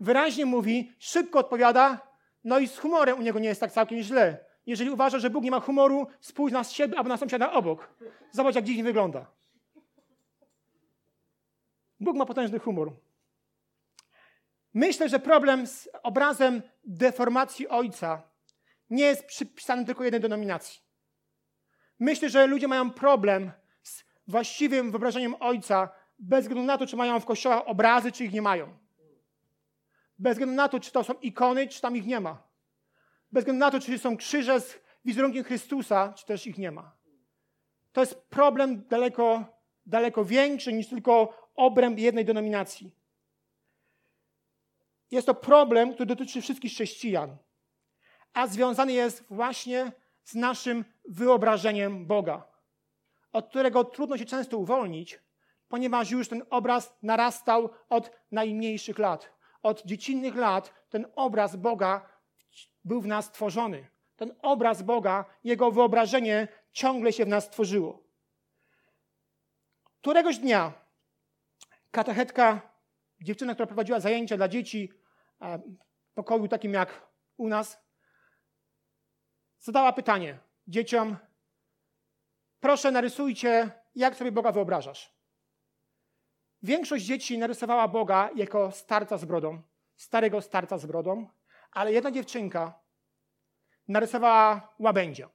wyraźnie 0.00 0.46
mówi, 0.46 0.92
szybko 0.98 1.38
odpowiada, 1.38 2.00
no 2.44 2.58
i 2.58 2.68
z 2.68 2.78
humorem 2.78 3.18
u 3.18 3.22
niego 3.22 3.38
nie 3.38 3.48
jest 3.48 3.60
tak 3.60 3.72
całkiem 3.72 4.02
źle. 4.02 4.45
Jeżeli 4.66 4.90
uważa, 4.90 5.18
że 5.18 5.30
Bóg 5.30 5.44
nie 5.44 5.50
ma 5.50 5.60
humoru, 5.60 6.06
spójrz 6.20 6.52
na 6.52 6.64
siebie 6.64 6.98
albo 6.98 7.08
na 7.08 7.16
sąsiada 7.16 7.52
obok. 7.52 7.88
Zobacz, 8.30 8.54
jak 8.54 8.64
dziwnie 8.64 8.84
wygląda. 8.84 9.26
Bóg 12.00 12.16
ma 12.16 12.26
potężny 12.26 12.58
humor. 12.58 12.92
Myślę, 14.74 15.08
że 15.08 15.18
problem 15.18 15.66
z 15.66 15.88
obrazem 16.02 16.62
deformacji 16.84 17.68
Ojca 17.68 18.22
nie 18.90 19.04
jest 19.04 19.26
przypisany 19.26 19.84
tylko 19.84 20.04
jednej 20.04 20.20
denominacji. 20.20 20.80
Myślę, 21.98 22.30
że 22.30 22.46
ludzie 22.46 22.68
mają 22.68 22.90
problem 22.90 23.52
z 23.82 24.04
właściwym 24.28 24.90
wyobrażeniem 24.90 25.34
Ojca 25.40 25.88
bez 26.18 26.40
względu 26.40 26.66
na 26.66 26.78
to, 26.78 26.86
czy 26.86 26.96
mają 26.96 27.20
w 27.20 27.24
kościołach 27.24 27.62
obrazy, 27.66 28.12
czy 28.12 28.24
ich 28.24 28.32
nie 28.32 28.42
mają. 28.42 28.78
Bez 30.18 30.32
względu 30.32 30.54
na 30.54 30.68
to, 30.68 30.80
czy 30.80 30.92
to 30.92 31.04
są 31.04 31.14
ikony, 31.14 31.68
czy 31.68 31.80
tam 31.80 31.96
ich 31.96 32.06
nie 32.06 32.20
ma. 32.20 32.45
Bez 33.32 33.42
względu 33.42 33.60
na 33.60 33.70
to, 33.70 33.80
czy 33.80 33.98
są 33.98 34.16
krzyże 34.16 34.60
z 34.60 34.78
wizerunkiem 35.04 35.44
Chrystusa, 35.44 36.12
czy 36.12 36.26
też 36.26 36.46
ich 36.46 36.58
nie 36.58 36.70
ma. 36.70 36.96
To 37.92 38.00
jest 38.00 38.14
problem 38.14 38.82
daleko, 38.88 39.44
daleko 39.86 40.24
większy 40.24 40.72
niż 40.72 40.88
tylko 40.88 41.46
obręb 41.54 41.98
jednej 41.98 42.24
denominacji. 42.24 42.92
Jest 45.10 45.26
to 45.26 45.34
problem, 45.34 45.94
który 45.94 46.06
dotyczy 46.06 46.40
wszystkich 46.40 46.72
chrześcijan, 46.72 47.36
a 48.32 48.46
związany 48.46 48.92
jest 48.92 49.24
właśnie 49.30 49.92
z 50.24 50.34
naszym 50.34 50.84
wyobrażeniem 51.08 52.06
Boga, 52.06 52.44
od 53.32 53.48
którego 53.48 53.84
trudno 53.84 54.18
się 54.18 54.24
często 54.24 54.58
uwolnić, 54.58 55.20
ponieważ 55.68 56.10
już 56.10 56.28
ten 56.28 56.42
obraz 56.50 56.96
narastał 57.02 57.70
od 57.88 58.10
najmniejszych 58.32 58.98
lat. 58.98 59.32
Od 59.62 59.82
dziecinnych 59.84 60.36
lat 60.36 60.74
ten 60.88 61.06
obraz 61.14 61.56
Boga 61.56 62.08
był 62.86 63.00
w 63.00 63.06
nas 63.06 63.32
tworzony. 63.32 63.88
ten 64.16 64.34
obraz 64.42 64.82
Boga, 64.82 65.24
Jego 65.44 65.70
wyobrażenie 65.70 66.48
ciągle 66.72 67.12
się 67.12 67.24
w 67.24 67.28
nas 67.28 67.50
tworzyło. 67.50 68.02
Któregoś 70.00 70.38
dnia 70.38 70.72
katechetka, 71.90 72.60
dziewczyna, 73.20 73.54
która 73.54 73.66
prowadziła 73.66 74.00
zajęcia 74.00 74.36
dla 74.36 74.48
dzieci 74.48 74.92
w 76.08 76.12
pokoju 76.14 76.48
takim 76.48 76.72
jak 76.72 77.06
u 77.36 77.48
nas, 77.48 77.78
zadała 79.60 79.92
pytanie 79.92 80.38
dzieciom: 80.68 81.16
Proszę, 82.60 82.90
narysujcie, 82.90 83.70
jak 83.94 84.16
sobie 84.16 84.32
Boga 84.32 84.52
wyobrażasz. 84.52 85.12
Większość 86.62 87.04
dzieci 87.04 87.38
narysowała 87.38 87.88
Boga 87.88 88.30
jako 88.34 88.72
starca 88.72 89.18
z 89.18 89.24
brodą, 89.24 89.62
starego 89.96 90.42
starca 90.42 90.78
z 90.78 90.86
brodą, 90.86 91.28
ale 91.76 91.92
jedna 91.92 92.10
dziewczynka 92.10 92.80
narysowała 93.88 94.74
łabędzia. 94.78 95.28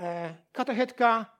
E, 0.00 0.34
katechetka 0.52 1.38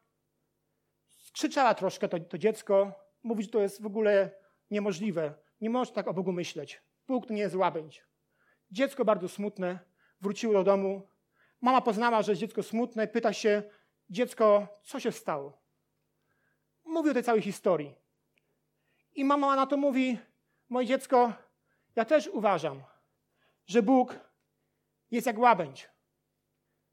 skrzyczała 1.19 1.75
troszkę 1.75 2.09
to, 2.09 2.21
to 2.21 2.39
dziecko, 2.39 2.93
mówi, 3.23 3.43
że 3.43 3.49
to 3.49 3.61
jest 3.61 3.83
w 3.83 3.87
ogóle 3.87 4.31
niemożliwe. 4.71 5.35
Nie 5.61 5.71
można 5.71 5.95
tak 5.95 6.09
o 6.09 6.15
Bogu 6.15 6.33
myśleć. 6.33 6.83
Bóg 7.07 7.27
to 7.27 7.35
nie 7.35 7.43
jest 7.43 7.55
łabędź. 7.55 8.05
Dziecko 8.71 9.05
bardzo 9.05 9.29
smutne, 9.29 9.79
wróciło 10.21 10.53
do 10.53 10.65
domu. 10.65 11.09
Mama 11.61 11.81
poznała, 11.81 12.23
że 12.23 12.33
jest 12.33 12.41
dziecko 12.41 12.63
smutne, 12.63 13.09
pyta 13.09 13.33
się, 13.33 13.63
dziecko, 14.09 14.69
co 14.83 15.01
się 15.01 15.13
stało? 15.13 15.63
Mówi 16.85 17.11
o 17.11 17.15
tej 17.15 17.23
całej 17.23 17.43
historii. 17.43 17.95
I 19.15 19.25
mama 19.25 19.57
na 19.57 19.67
to 19.67 19.77
mówi, 19.77 20.19
moje 20.69 20.87
dziecko, 20.87 21.33
ja 21.97 22.05
też 22.05 22.29
uważam, 22.29 22.83
że 23.67 23.83
Bóg 23.83 24.19
jest 25.11 25.27
jak 25.27 25.39
łabędź, 25.39 25.89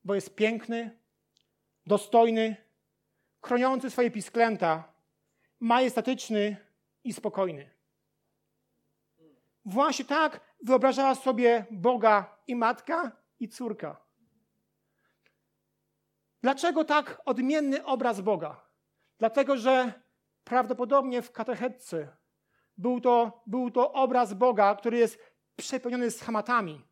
bo 0.03 0.15
jest 0.15 0.35
piękny, 0.35 0.99
dostojny, 1.85 2.55
chroniący 3.41 3.89
swoje 3.89 4.11
pisklęta, 4.11 4.93
majestatyczny 5.59 6.57
i 7.03 7.13
spokojny. 7.13 7.69
Właśnie 9.65 10.05
tak 10.05 10.41
wyobrażała 10.63 11.15
sobie 11.15 11.65
Boga 11.71 12.37
i 12.47 12.55
matka, 12.55 13.11
i 13.39 13.49
córka. 13.49 14.01
Dlaczego 16.41 16.85
tak 16.85 17.21
odmienny 17.25 17.85
obraz 17.85 18.21
Boga? 18.21 18.61
Dlatego, 19.17 19.57
że 19.57 19.93
prawdopodobnie 20.43 21.21
w 21.21 21.31
katechetce 21.31 22.17
był 22.77 23.01
to, 23.01 23.43
był 23.47 23.71
to 23.71 23.93
obraz 23.93 24.33
Boga, 24.33 24.75
który 24.75 24.97
jest 24.97 25.19
przepełniony 25.55 26.11
schematami, 26.11 26.85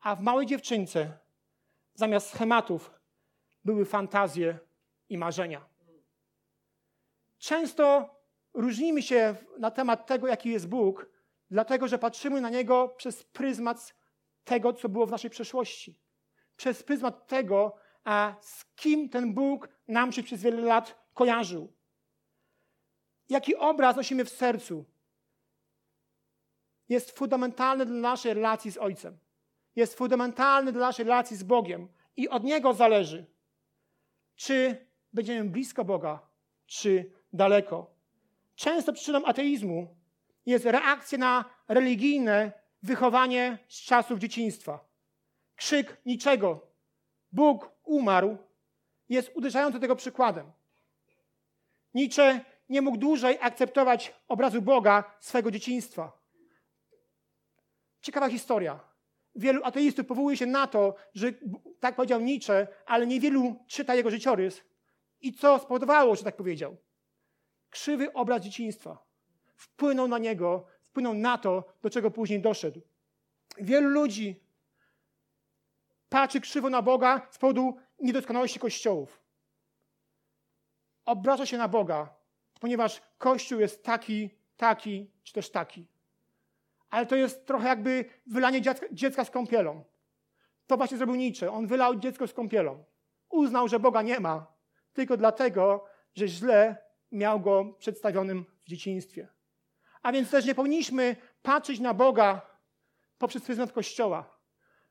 a 0.00 0.16
w 0.16 0.20
małej 0.20 0.46
dziewczynce 0.46 1.18
zamiast 1.94 2.30
schematów 2.30 2.90
były 3.64 3.84
fantazje 3.84 4.58
i 5.08 5.18
marzenia. 5.18 5.68
Często 7.38 8.14
różnimy 8.54 9.02
się 9.02 9.34
na 9.58 9.70
temat 9.70 10.06
tego, 10.06 10.26
jaki 10.26 10.50
jest 10.50 10.68
Bóg, 10.68 11.10
dlatego 11.50 11.88
że 11.88 11.98
patrzymy 11.98 12.40
na 12.40 12.50
Niego 12.50 12.88
przez 12.88 13.24
pryzmat 13.24 13.94
tego, 14.44 14.72
co 14.72 14.88
było 14.88 15.06
w 15.06 15.10
naszej 15.10 15.30
przeszłości. 15.30 16.00
Przez 16.56 16.82
pryzmat 16.82 17.26
tego, 17.26 17.76
a 18.04 18.34
z 18.40 18.64
kim 18.74 19.08
ten 19.08 19.34
Bóg 19.34 19.68
nam 19.88 20.12
się 20.12 20.22
przez 20.22 20.42
wiele 20.42 20.62
lat 20.62 21.08
kojarzył. 21.14 21.72
Jaki 23.28 23.56
obraz 23.56 23.96
nosimy 23.96 24.24
w 24.24 24.30
sercu, 24.30 24.84
jest 26.88 27.18
fundamentalny 27.18 27.86
dla 27.86 27.96
naszej 27.96 28.34
relacji 28.34 28.70
z 28.70 28.78
Ojcem. 28.78 29.18
Jest 29.76 29.94
fundamentalny 29.94 30.72
dla 30.72 30.86
naszej 30.86 31.04
relacji 31.04 31.36
z 31.36 31.42
Bogiem. 31.42 31.88
I 32.16 32.28
od 32.28 32.44
Niego 32.44 32.74
zależy, 32.74 33.26
czy 34.36 34.86
będziemy 35.12 35.50
blisko 35.50 35.84
Boga, 35.84 36.18
czy 36.66 37.10
daleko. 37.32 37.90
Często 38.54 38.92
przyczyną 38.92 39.24
ateizmu 39.24 39.96
jest 40.46 40.64
reakcja 40.64 41.18
na 41.18 41.44
religijne 41.68 42.52
wychowanie 42.82 43.58
z 43.68 43.80
czasów 43.80 44.18
dzieciństwa. 44.18 44.84
Krzyk 45.56 45.96
niczego. 46.06 46.66
Bóg 47.32 47.70
umarł 47.84 48.36
jest 49.08 49.30
uderzający 49.34 49.80
tego 49.80 49.96
przykładem. 49.96 50.52
Nietzsche 51.94 52.40
nie 52.68 52.82
mógł 52.82 52.98
dłużej 52.98 53.38
akceptować 53.40 54.14
obrazu 54.28 54.62
Boga 54.62 55.04
swego 55.20 55.50
dzieciństwa. 55.50 56.12
Ciekawa 58.06 58.28
historia. 58.28 58.80
Wielu 59.34 59.64
ateistów 59.64 60.06
powołuje 60.06 60.36
się 60.36 60.46
na 60.46 60.66
to, 60.66 60.94
że 61.14 61.32
tak 61.80 61.96
powiedział 61.96 62.20
Nietzsche, 62.20 62.68
ale 62.86 63.06
niewielu 63.06 63.56
czyta 63.66 63.94
jego 63.94 64.10
życiorys. 64.10 64.62
I 65.20 65.32
co 65.32 65.58
spowodowało, 65.58 66.16
że 66.16 66.24
tak 66.24 66.36
powiedział? 66.36 66.76
Krzywy 67.70 68.12
obraz 68.12 68.42
dzieciństwa 68.42 69.06
wpłynął 69.56 70.08
na 70.08 70.18
niego, 70.18 70.66
wpłynął 70.82 71.14
na 71.14 71.38
to, 71.38 71.64
do 71.82 71.90
czego 71.90 72.10
później 72.10 72.40
doszedł. 72.40 72.80
Wielu 73.58 73.88
ludzi 73.88 74.40
patrzy 76.08 76.40
krzywo 76.40 76.70
na 76.70 76.82
Boga 76.82 77.28
z 77.30 77.38
powodu 77.38 77.76
niedoskonałości 77.98 78.58
kościołów. 78.58 79.20
Obraża 81.04 81.46
się 81.46 81.58
na 81.58 81.68
Boga, 81.68 82.14
ponieważ 82.60 83.02
Kościół 83.18 83.60
jest 83.60 83.84
taki, 83.84 84.30
taki, 84.56 85.10
czy 85.22 85.32
też 85.32 85.50
taki 85.50 85.95
ale 86.96 87.06
to 87.06 87.16
jest 87.16 87.46
trochę 87.46 87.68
jakby 87.68 88.04
wylanie 88.26 88.62
dziecka, 88.92 89.24
z 89.24 89.30
kąpielą. 89.30 89.84
To 90.66 90.76
właśnie 90.76 90.96
zrobił 90.96 91.16
Nietzsche. 91.16 91.52
On 91.52 91.66
wylał 91.66 91.96
dziecko 91.96 92.26
z 92.26 92.32
kąpielą. 92.32 92.84
Uznał, 93.28 93.68
że 93.68 93.80
Boga 93.80 94.02
nie 94.02 94.20
ma, 94.20 94.46
tylko 94.92 95.16
dlatego, 95.16 95.84
że 96.14 96.28
źle 96.28 96.76
miał 97.12 97.40
go 97.40 97.64
przedstawionym 97.78 98.44
w 98.64 98.68
dzieciństwie. 98.68 99.28
A 100.02 100.12
więc 100.12 100.30
też 100.30 100.44
nie 100.46 100.54
powinniśmy 100.54 101.16
patrzeć 101.42 101.80
na 101.80 101.94
Boga 101.94 102.40
poprzez 103.18 103.42
pryzmat 103.42 103.72
Kościoła, 103.72 104.38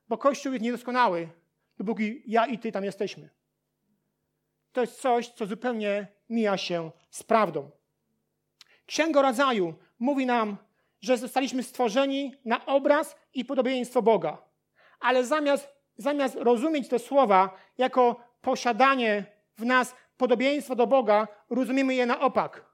bo 0.08 0.18
Kościół 0.18 0.52
jest 0.52 0.64
niedoskonały, 0.64 1.28
dopóki 1.78 2.22
ja 2.26 2.46
i 2.46 2.58
ty 2.58 2.72
tam 2.72 2.84
jesteśmy. 2.84 3.30
To 4.72 4.80
jest 4.80 5.00
coś, 5.00 5.28
co 5.28 5.46
zupełnie 5.46 6.06
mija 6.28 6.56
się 6.56 6.90
z 7.10 7.22
prawdą. 7.22 7.70
Księga 8.86 9.22
Rodzaju 9.22 9.74
mówi 9.98 10.26
nam, 10.26 10.65
że 11.06 11.16
zostaliśmy 11.16 11.62
stworzeni 11.62 12.34
na 12.44 12.66
obraz 12.66 13.16
i 13.34 13.44
podobieństwo 13.44 14.02
Boga. 14.02 14.42
Ale 15.00 15.24
zamiast, 15.24 15.68
zamiast 15.96 16.34
rozumieć 16.34 16.88
te 16.88 16.98
słowa 16.98 17.58
jako 17.78 18.20
posiadanie 18.40 19.26
w 19.56 19.64
nas 19.64 19.94
podobieństwa 20.16 20.74
do 20.74 20.86
Boga, 20.86 21.28
rozumiemy 21.50 21.94
je 21.94 22.06
na 22.06 22.20
opak. 22.20 22.66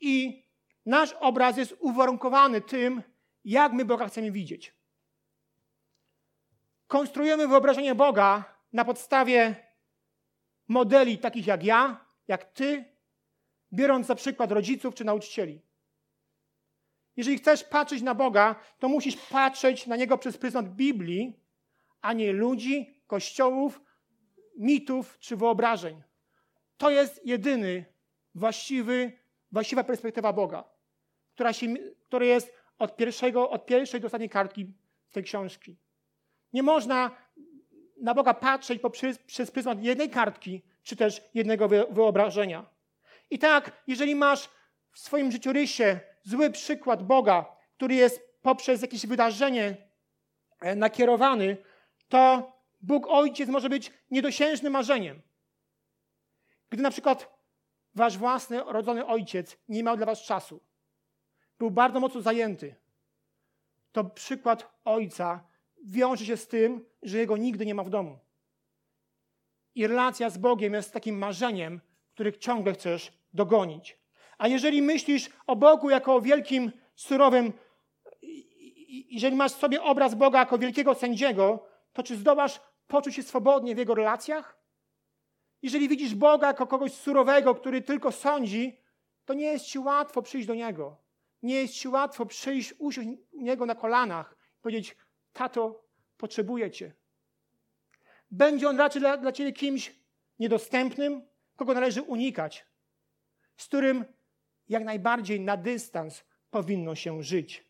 I 0.00 0.44
nasz 0.86 1.12
obraz 1.12 1.56
jest 1.56 1.76
uwarunkowany 1.80 2.60
tym, 2.60 3.02
jak 3.44 3.72
my 3.72 3.84
Boga 3.84 4.08
chcemy 4.08 4.30
widzieć. 4.30 4.74
Konstruujemy 6.86 7.48
wyobrażenie 7.48 7.94
Boga 7.94 8.44
na 8.72 8.84
podstawie 8.84 9.54
modeli 10.68 11.18
takich 11.18 11.46
jak 11.46 11.64
ja, 11.64 12.06
jak 12.28 12.44
ty, 12.44 12.84
biorąc 13.72 14.06
za 14.06 14.14
przykład 14.14 14.52
rodziców 14.52 14.94
czy 14.94 15.04
nauczycieli. 15.04 15.65
Jeżeli 17.16 17.38
chcesz 17.38 17.64
patrzeć 17.64 18.02
na 18.02 18.14
Boga, 18.14 18.54
to 18.78 18.88
musisz 18.88 19.16
patrzeć 19.16 19.86
na 19.86 19.96
Niego 19.96 20.18
przez 20.18 20.38
pryzmat 20.38 20.74
Biblii, 20.74 21.40
a 22.00 22.12
nie 22.12 22.32
ludzi, 22.32 23.00
kościołów, 23.06 23.80
mitów 24.58 25.18
czy 25.18 25.36
wyobrażeń. 25.36 26.02
To 26.76 26.90
jest 26.90 27.26
jedyny 27.26 27.84
właściwy, 28.34 29.12
właściwa 29.52 29.84
perspektywa 29.84 30.32
Boga, 30.32 30.64
która, 31.34 31.52
się, 31.52 31.66
która 32.04 32.26
jest 32.26 32.52
od, 32.78 32.96
pierwszego, 32.96 33.50
od 33.50 33.66
pierwszej 33.66 34.00
do 34.00 34.06
ostatniej 34.06 34.30
kartki 34.30 34.66
tej 35.12 35.24
książki. 35.24 35.76
Nie 36.52 36.62
można 36.62 37.10
na 38.00 38.14
Boga 38.14 38.34
patrzeć 38.34 38.80
poprzez, 38.80 39.18
przez 39.18 39.50
pryzmat 39.50 39.82
jednej 39.82 40.10
kartki, 40.10 40.62
czy 40.82 40.96
też 40.96 41.22
jednego 41.34 41.68
wyobrażenia. 41.68 42.66
I 43.30 43.38
tak, 43.38 43.82
jeżeli 43.86 44.14
masz 44.14 44.48
w 44.92 44.98
swoim 44.98 45.32
życiorysie 45.32 46.00
zły 46.26 46.50
przykład 46.50 47.02
Boga, 47.02 47.56
który 47.76 47.94
jest 47.94 48.20
poprzez 48.42 48.82
jakieś 48.82 49.06
wydarzenie 49.06 49.76
e, 50.60 50.76
nakierowany, 50.76 51.56
to 52.08 52.52
Bóg 52.80 53.06
Ojciec 53.08 53.48
może 53.48 53.68
być 53.68 53.92
niedosiężnym 54.10 54.72
marzeniem. 54.72 55.22
Gdy 56.70 56.82
na 56.82 56.90
przykład 56.90 57.38
wasz 57.94 58.18
własny 58.18 58.60
rodzony 58.66 59.06
ojciec 59.06 59.58
nie 59.68 59.82
miał 59.82 59.96
dla 59.96 60.06
was 60.06 60.22
czasu, 60.22 60.60
był 61.58 61.70
bardzo 61.70 62.00
mocno 62.00 62.20
zajęty, 62.20 62.74
to 63.92 64.04
przykład 64.04 64.80
ojca 64.84 65.44
wiąże 65.84 66.24
się 66.24 66.36
z 66.36 66.48
tym, 66.48 66.86
że 67.02 67.18
jego 67.18 67.36
nigdy 67.36 67.66
nie 67.66 67.74
ma 67.74 67.84
w 67.84 67.90
domu. 67.90 68.18
I 69.74 69.86
relacja 69.86 70.30
z 70.30 70.38
Bogiem 70.38 70.74
jest 70.74 70.92
takim 70.92 71.18
marzeniem, 71.18 71.80
których 72.14 72.36
ciągle 72.36 72.72
chcesz 72.72 73.12
dogonić. 73.34 73.98
A 74.38 74.48
jeżeli 74.48 74.82
myślisz 74.82 75.30
o 75.46 75.56
Bogu 75.56 75.90
jako 75.90 76.14
o 76.14 76.20
wielkim, 76.20 76.72
surowym 76.94 77.52
jeżeli 79.10 79.36
masz 79.36 79.52
w 79.52 79.58
sobie 79.58 79.82
obraz 79.82 80.14
Boga 80.14 80.38
jako 80.38 80.58
wielkiego 80.58 80.94
sędziego, 80.94 81.66
to 81.92 82.02
czy 82.02 82.16
zdołasz 82.16 82.60
poczuć 82.86 83.14
się 83.14 83.22
swobodnie 83.22 83.74
w 83.74 83.78
Jego 83.78 83.94
relacjach? 83.94 84.58
Jeżeli 85.62 85.88
widzisz 85.88 86.14
Boga 86.14 86.46
jako 86.46 86.66
kogoś 86.66 86.92
surowego, 86.92 87.54
który 87.54 87.82
tylko 87.82 88.12
sądzi, 88.12 88.80
to 89.24 89.34
nie 89.34 89.46
jest 89.46 89.64
ci 89.64 89.78
łatwo 89.78 90.22
przyjść 90.22 90.46
do 90.46 90.54
Niego. 90.54 90.96
Nie 91.42 91.54
jest 91.54 91.74
ci 91.74 91.88
łatwo 91.88 92.26
przyjść, 92.26 92.74
usiąść 92.78 93.08
u 93.32 93.42
Niego 93.42 93.66
na 93.66 93.74
kolanach 93.74 94.36
i 94.58 94.62
powiedzieć, 94.62 94.96
tato, 95.32 95.84
potrzebuję 96.16 96.70
Cię. 96.70 96.94
Będzie 98.30 98.68
On 98.68 98.78
raczej 98.78 99.00
dla, 99.00 99.16
dla 99.16 99.32
Ciebie 99.32 99.52
kimś 99.52 99.96
niedostępnym, 100.38 101.28
kogo 101.56 101.74
należy 101.74 102.02
unikać, 102.02 102.66
z 103.56 103.66
którym 103.66 104.04
jak 104.68 104.84
najbardziej 104.84 105.40
na 105.40 105.56
dystans 105.56 106.24
powinno 106.50 106.94
się 106.94 107.22
żyć. 107.22 107.64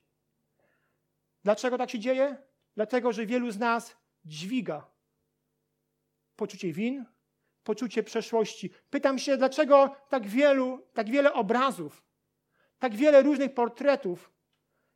Dlaczego 1.45 1.79
tak 1.79 1.91
się 1.91 1.99
dzieje? 1.99 2.37
Dlatego, 2.75 3.13
że 3.13 3.27
wielu 3.27 3.51
z 3.51 3.59
nas 3.59 3.97
dźwiga 4.25 4.91
poczucie 6.37 6.73
win, 6.73 7.05
poczucie 7.65 8.03
przeszłości. 8.03 8.71
Pytam 8.91 9.19
się, 9.19 9.37
dlaczego 9.37 9.97
tak 10.09 10.27
wielu, 10.27 10.87
tak 10.93 11.11
wiele 11.11 11.33
obrazów, 11.33 12.05
tak 12.79 12.95
wiele 12.95 13.23
różnych 13.23 13.55
portretów 13.55 14.33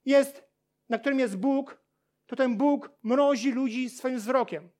jest, 0.05 0.45
na 0.89 0.99
którym 0.99 1.19
jest 1.19 1.37
Bóg, 1.37 1.83
to 2.27 2.37
ten 2.37 2.57
Bóg 2.57 2.91
mrozi 3.03 3.53
ludzi 3.53 3.91
swoim 3.91 4.17
wzrokiem. 4.17 4.71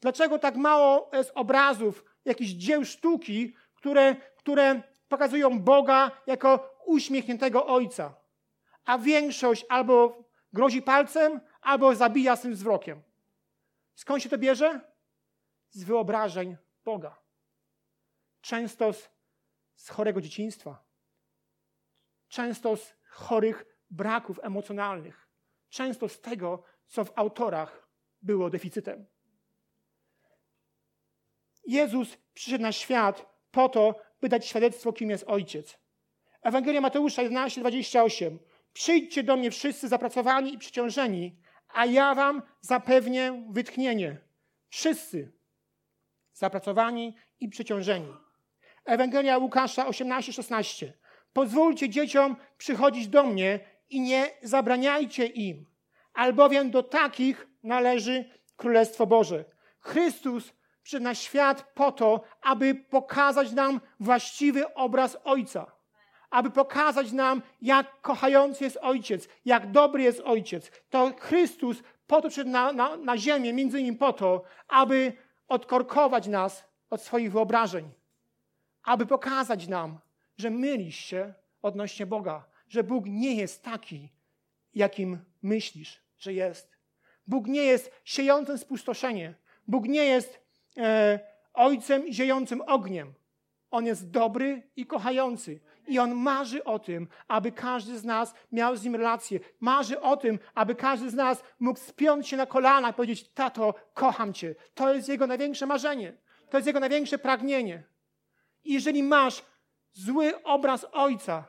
Dlaczego 0.00 0.38
tak 0.38 0.56
mało 0.56 1.10
jest 1.12 1.32
obrazów, 1.34 2.04
jakichś 2.24 2.50
dzieł 2.50 2.84
sztuki, 2.84 3.54
które, 3.74 4.16
które 4.36 4.82
pokazują 5.08 5.60
Boga 5.60 6.10
jako 6.26 6.76
uśmiechniętego 6.86 7.66
Ojca, 7.66 8.14
a 8.84 8.98
większość 8.98 9.66
albo 9.68 10.24
grozi 10.52 10.82
palcem, 10.82 11.40
albo 11.60 11.94
zabija 11.94 12.36
swym 12.36 12.52
wzrokiem. 12.52 13.02
Skąd 13.94 14.22
się 14.22 14.28
to 14.28 14.38
bierze? 14.38 14.80
Z 15.70 15.84
wyobrażeń 15.84 16.56
Boga. 16.84 17.16
Często 18.40 18.92
z, 18.92 19.10
z 19.74 19.88
chorego 19.88 20.20
dzieciństwa. 20.20 20.84
Często 22.28 22.76
z 22.76 22.94
chorych 23.10 23.64
braków 23.90 24.40
emocjonalnych. 24.42 25.28
Często 25.68 26.08
z 26.08 26.20
tego, 26.20 26.62
co 26.86 27.04
w 27.04 27.12
autorach 27.18 27.88
było 28.22 28.50
deficytem. 28.50 29.06
Jezus 31.66 32.18
przyszedł 32.34 32.62
na 32.62 32.72
świat 32.72 33.26
po 33.50 33.68
to, 33.68 33.94
by 34.20 34.28
dać 34.28 34.46
świadectwo, 34.46 34.92
kim 34.92 35.10
jest 35.10 35.24
Ojciec. 35.26 35.78
Ewangelia 36.42 36.80
Mateusza 36.80 37.22
11:28. 37.22 38.38
Przyjdźcie 38.72 39.22
do 39.22 39.36
mnie 39.36 39.50
wszyscy 39.50 39.88
zapracowani 39.88 40.54
i 40.54 40.58
przeciążeni, 40.58 41.36
a 41.68 41.86
ja 41.86 42.14
wam 42.14 42.42
zapewnię 42.60 43.46
wytchnienie. 43.50 44.16
Wszyscy 44.68 45.32
zapracowani 46.32 47.16
i 47.40 47.48
przeciążeni. 47.48 48.12
Ewangelia 48.84 49.38
Łukasza 49.38 49.86
18:16. 49.86 50.92
Pozwólcie 51.32 51.88
dzieciom 51.88 52.36
przychodzić 52.58 53.08
do 53.08 53.22
mnie 53.22 53.60
i 53.90 54.00
nie 54.00 54.30
zabraniajcie 54.42 55.26
im, 55.26 55.66
albowiem 56.12 56.70
do 56.70 56.82
takich 56.82 57.46
należy 57.62 58.24
Królestwo 58.56 59.06
Boże. 59.06 59.44
Chrystus 59.80 60.52
na 60.92 61.14
świat 61.14 61.72
po 61.74 61.92
to, 61.92 62.20
aby 62.42 62.74
pokazać 62.74 63.52
nam 63.52 63.80
właściwy 64.00 64.74
obraz 64.74 65.16
Ojca. 65.24 65.72
Aby 66.30 66.50
pokazać 66.50 67.12
nam, 67.12 67.42
jak 67.62 68.00
kochający 68.00 68.64
jest 68.64 68.78
Ojciec, 68.82 69.28
jak 69.44 69.70
dobry 69.70 70.02
jest 70.02 70.20
Ojciec. 70.20 70.70
To 70.90 71.12
Chrystus 71.20 71.82
po 72.06 72.22
to 72.22 72.28
przyszedł 72.28 72.50
na, 72.50 72.72
na, 72.72 72.96
na 72.96 73.18
ziemię, 73.18 73.52
między 73.52 73.80
innymi 73.80 73.96
po 73.96 74.12
to, 74.12 74.42
aby 74.68 75.12
odkorkować 75.48 76.26
nas 76.26 76.64
od 76.90 77.02
swoich 77.02 77.32
wyobrażeń. 77.32 77.90
Aby 78.82 79.06
pokazać 79.06 79.68
nam, 79.68 79.98
że 80.36 80.50
mylisz 80.50 80.96
się 80.96 81.34
odnośnie 81.62 82.06
Boga, 82.06 82.44
że 82.68 82.84
Bóg 82.84 83.04
nie 83.06 83.34
jest 83.34 83.62
taki, 83.62 84.12
jakim 84.74 85.18
myślisz, 85.42 86.00
że 86.18 86.32
jest. 86.32 86.76
Bóg 87.26 87.46
nie 87.46 87.62
jest 87.62 87.92
siejącym 88.04 88.58
spustoszenie. 88.58 89.34
Bóg 89.68 89.84
nie 89.84 90.04
jest 90.04 90.45
e, 90.76 91.20
ojcem 91.54 92.12
ziejącym 92.12 92.62
ogniem. 92.62 93.14
On 93.70 93.86
jest 93.86 94.10
dobry 94.10 94.70
i 94.76 94.86
kochający. 94.86 95.60
I 95.88 95.98
on 95.98 96.14
marzy 96.14 96.64
o 96.64 96.78
tym, 96.78 97.08
aby 97.28 97.52
każdy 97.52 97.98
z 97.98 98.04
nas 98.04 98.34
miał 98.52 98.76
z 98.76 98.84
nim 98.84 98.96
relację. 98.96 99.40
Marzy 99.60 100.00
o 100.00 100.16
tym, 100.16 100.38
aby 100.54 100.74
każdy 100.74 101.10
z 101.10 101.14
nas 101.14 101.42
mógł 101.60 101.80
spiąć 101.80 102.28
się 102.28 102.36
na 102.36 102.46
kolana 102.46 102.90
i 102.90 102.94
powiedzieć: 102.94 103.28
Tato, 103.28 103.74
kocham 103.94 104.32
cię. 104.32 104.54
To 104.74 104.94
jest 104.94 105.08
jego 105.08 105.26
największe 105.26 105.66
marzenie. 105.66 106.16
To 106.50 106.56
jest 106.56 106.66
jego 106.66 106.80
największe 106.80 107.18
pragnienie. 107.18 107.84
I 108.64 108.72
jeżeli 108.72 109.02
masz 109.02 109.42
zły 109.92 110.42
obraz 110.42 110.86
ojca, 110.92 111.44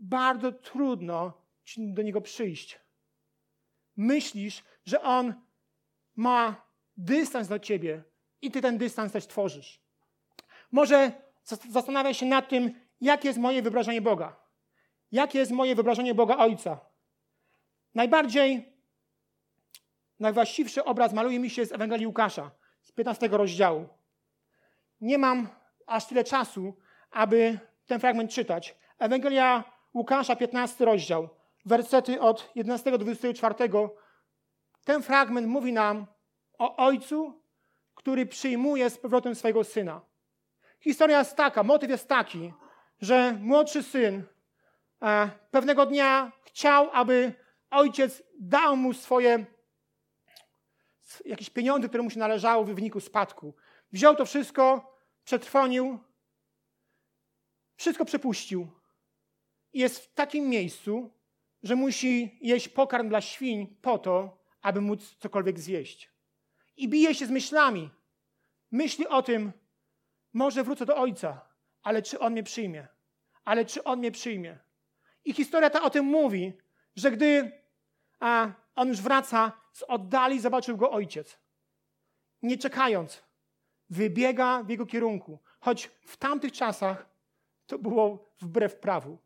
bardzo 0.00 0.52
trudno 0.52 1.32
do 1.76 2.02
niego 2.02 2.20
przyjść. 2.20 2.80
Myślisz, 3.96 4.64
że 4.84 5.02
on 5.02 5.34
ma 6.16 6.63
dystans 6.96 7.48
do 7.48 7.58
ciebie 7.58 8.02
i 8.42 8.50
ty 8.50 8.60
ten 8.60 8.78
dystans 8.78 9.12
też 9.12 9.26
tworzysz. 9.26 9.80
Może 10.72 11.12
zastanawiaj 11.70 12.14
się 12.14 12.26
nad 12.26 12.48
tym, 12.48 12.80
jakie 13.00 13.28
jest 13.28 13.40
moje 13.40 13.62
wyobrażenie 13.62 14.00
Boga. 14.02 14.36
Jakie 15.12 15.38
jest 15.38 15.52
moje 15.52 15.74
wyobrażenie 15.74 16.14
Boga 16.14 16.36
Ojca? 16.36 16.80
Najbardziej, 17.94 18.72
najwłaściwszy 20.20 20.84
obraz 20.84 21.12
maluje 21.12 21.38
mi 21.38 21.50
się 21.50 21.66
z 21.66 21.72
Ewangelii 21.72 22.06
Łukasza, 22.06 22.50
z 22.82 22.92
15 22.92 23.28
rozdziału. 23.28 23.88
Nie 25.00 25.18
mam 25.18 25.48
aż 25.86 26.06
tyle 26.06 26.24
czasu, 26.24 26.76
aby 27.10 27.58
ten 27.86 28.00
fragment 28.00 28.30
czytać. 28.30 28.76
Ewangelia 28.98 29.64
Łukasza, 29.94 30.36
15 30.36 30.84
rozdział, 30.84 31.28
wersety 31.64 32.20
od 32.20 32.50
11 32.54 32.90
do 32.90 32.98
24. 32.98 33.54
Ten 34.84 35.02
fragment 35.02 35.46
mówi 35.46 35.72
nam 35.72 36.06
o 36.58 36.76
ojcu, 36.76 37.42
który 37.94 38.26
przyjmuje 38.26 38.90
z 38.90 38.98
powrotem 38.98 39.34
swojego 39.34 39.64
syna. 39.64 40.00
Historia 40.80 41.18
jest 41.18 41.36
taka, 41.36 41.62
motyw 41.62 41.90
jest 41.90 42.08
taki, 42.08 42.52
że 43.00 43.32
młodszy 43.40 43.82
syn 43.82 44.22
e, 45.02 45.30
pewnego 45.50 45.86
dnia 45.86 46.32
chciał, 46.44 46.90
aby 46.92 47.32
ojciec 47.70 48.22
dał 48.40 48.76
mu 48.76 48.94
swoje 48.94 49.46
jakieś 51.24 51.50
pieniądze, 51.50 51.88
które 51.88 52.02
mu 52.02 52.10
się 52.10 52.18
należały 52.18 52.64
w 52.64 52.74
wyniku 52.74 53.00
spadku. 53.00 53.54
Wziął 53.92 54.16
to 54.16 54.26
wszystko, 54.26 54.94
przetrwonił, 55.24 55.98
wszystko 57.76 58.04
przepuścił 58.04 58.68
jest 59.74 59.98
w 59.98 60.14
takim 60.14 60.48
miejscu, 60.48 61.10
że 61.62 61.76
musi 61.76 62.38
jeść 62.40 62.68
pokarm 62.68 63.08
dla 63.08 63.20
świń 63.20 63.76
po 63.82 63.98
to, 63.98 64.38
aby 64.62 64.80
móc 64.80 65.16
cokolwiek 65.18 65.60
zjeść. 65.60 66.13
I 66.76 66.88
bije 66.88 67.14
się 67.14 67.26
z 67.26 67.30
myślami. 67.30 67.90
Myśli 68.70 69.08
o 69.08 69.22
tym, 69.22 69.52
może 70.32 70.64
wrócę 70.64 70.86
do 70.86 70.96
ojca, 70.96 71.40
ale 71.82 72.02
czy 72.02 72.18
on 72.18 72.32
mnie 72.32 72.42
przyjmie? 72.42 72.88
Ale 73.44 73.64
czy 73.64 73.84
on 73.84 73.98
mnie 73.98 74.10
przyjmie? 74.10 74.58
I 75.24 75.32
historia 75.32 75.70
ta 75.70 75.82
o 75.82 75.90
tym 75.90 76.04
mówi, 76.04 76.52
że 76.96 77.10
gdy 77.10 77.52
a, 78.20 78.52
on 78.74 78.88
już 78.88 79.00
wraca, 79.00 79.52
z 79.72 79.82
oddali 79.82 80.40
zobaczył 80.40 80.76
go 80.76 80.90
ojciec. 80.90 81.38
Nie 82.42 82.58
czekając, 82.58 83.22
wybiega 83.90 84.62
w 84.62 84.68
jego 84.68 84.86
kierunku, 84.86 85.38
choć 85.60 85.90
w 86.06 86.16
tamtych 86.16 86.52
czasach 86.52 87.06
to 87.66 87.78
było 87.78 88.34
wbrew 88.40 88.76
prawu. 88.76 89.18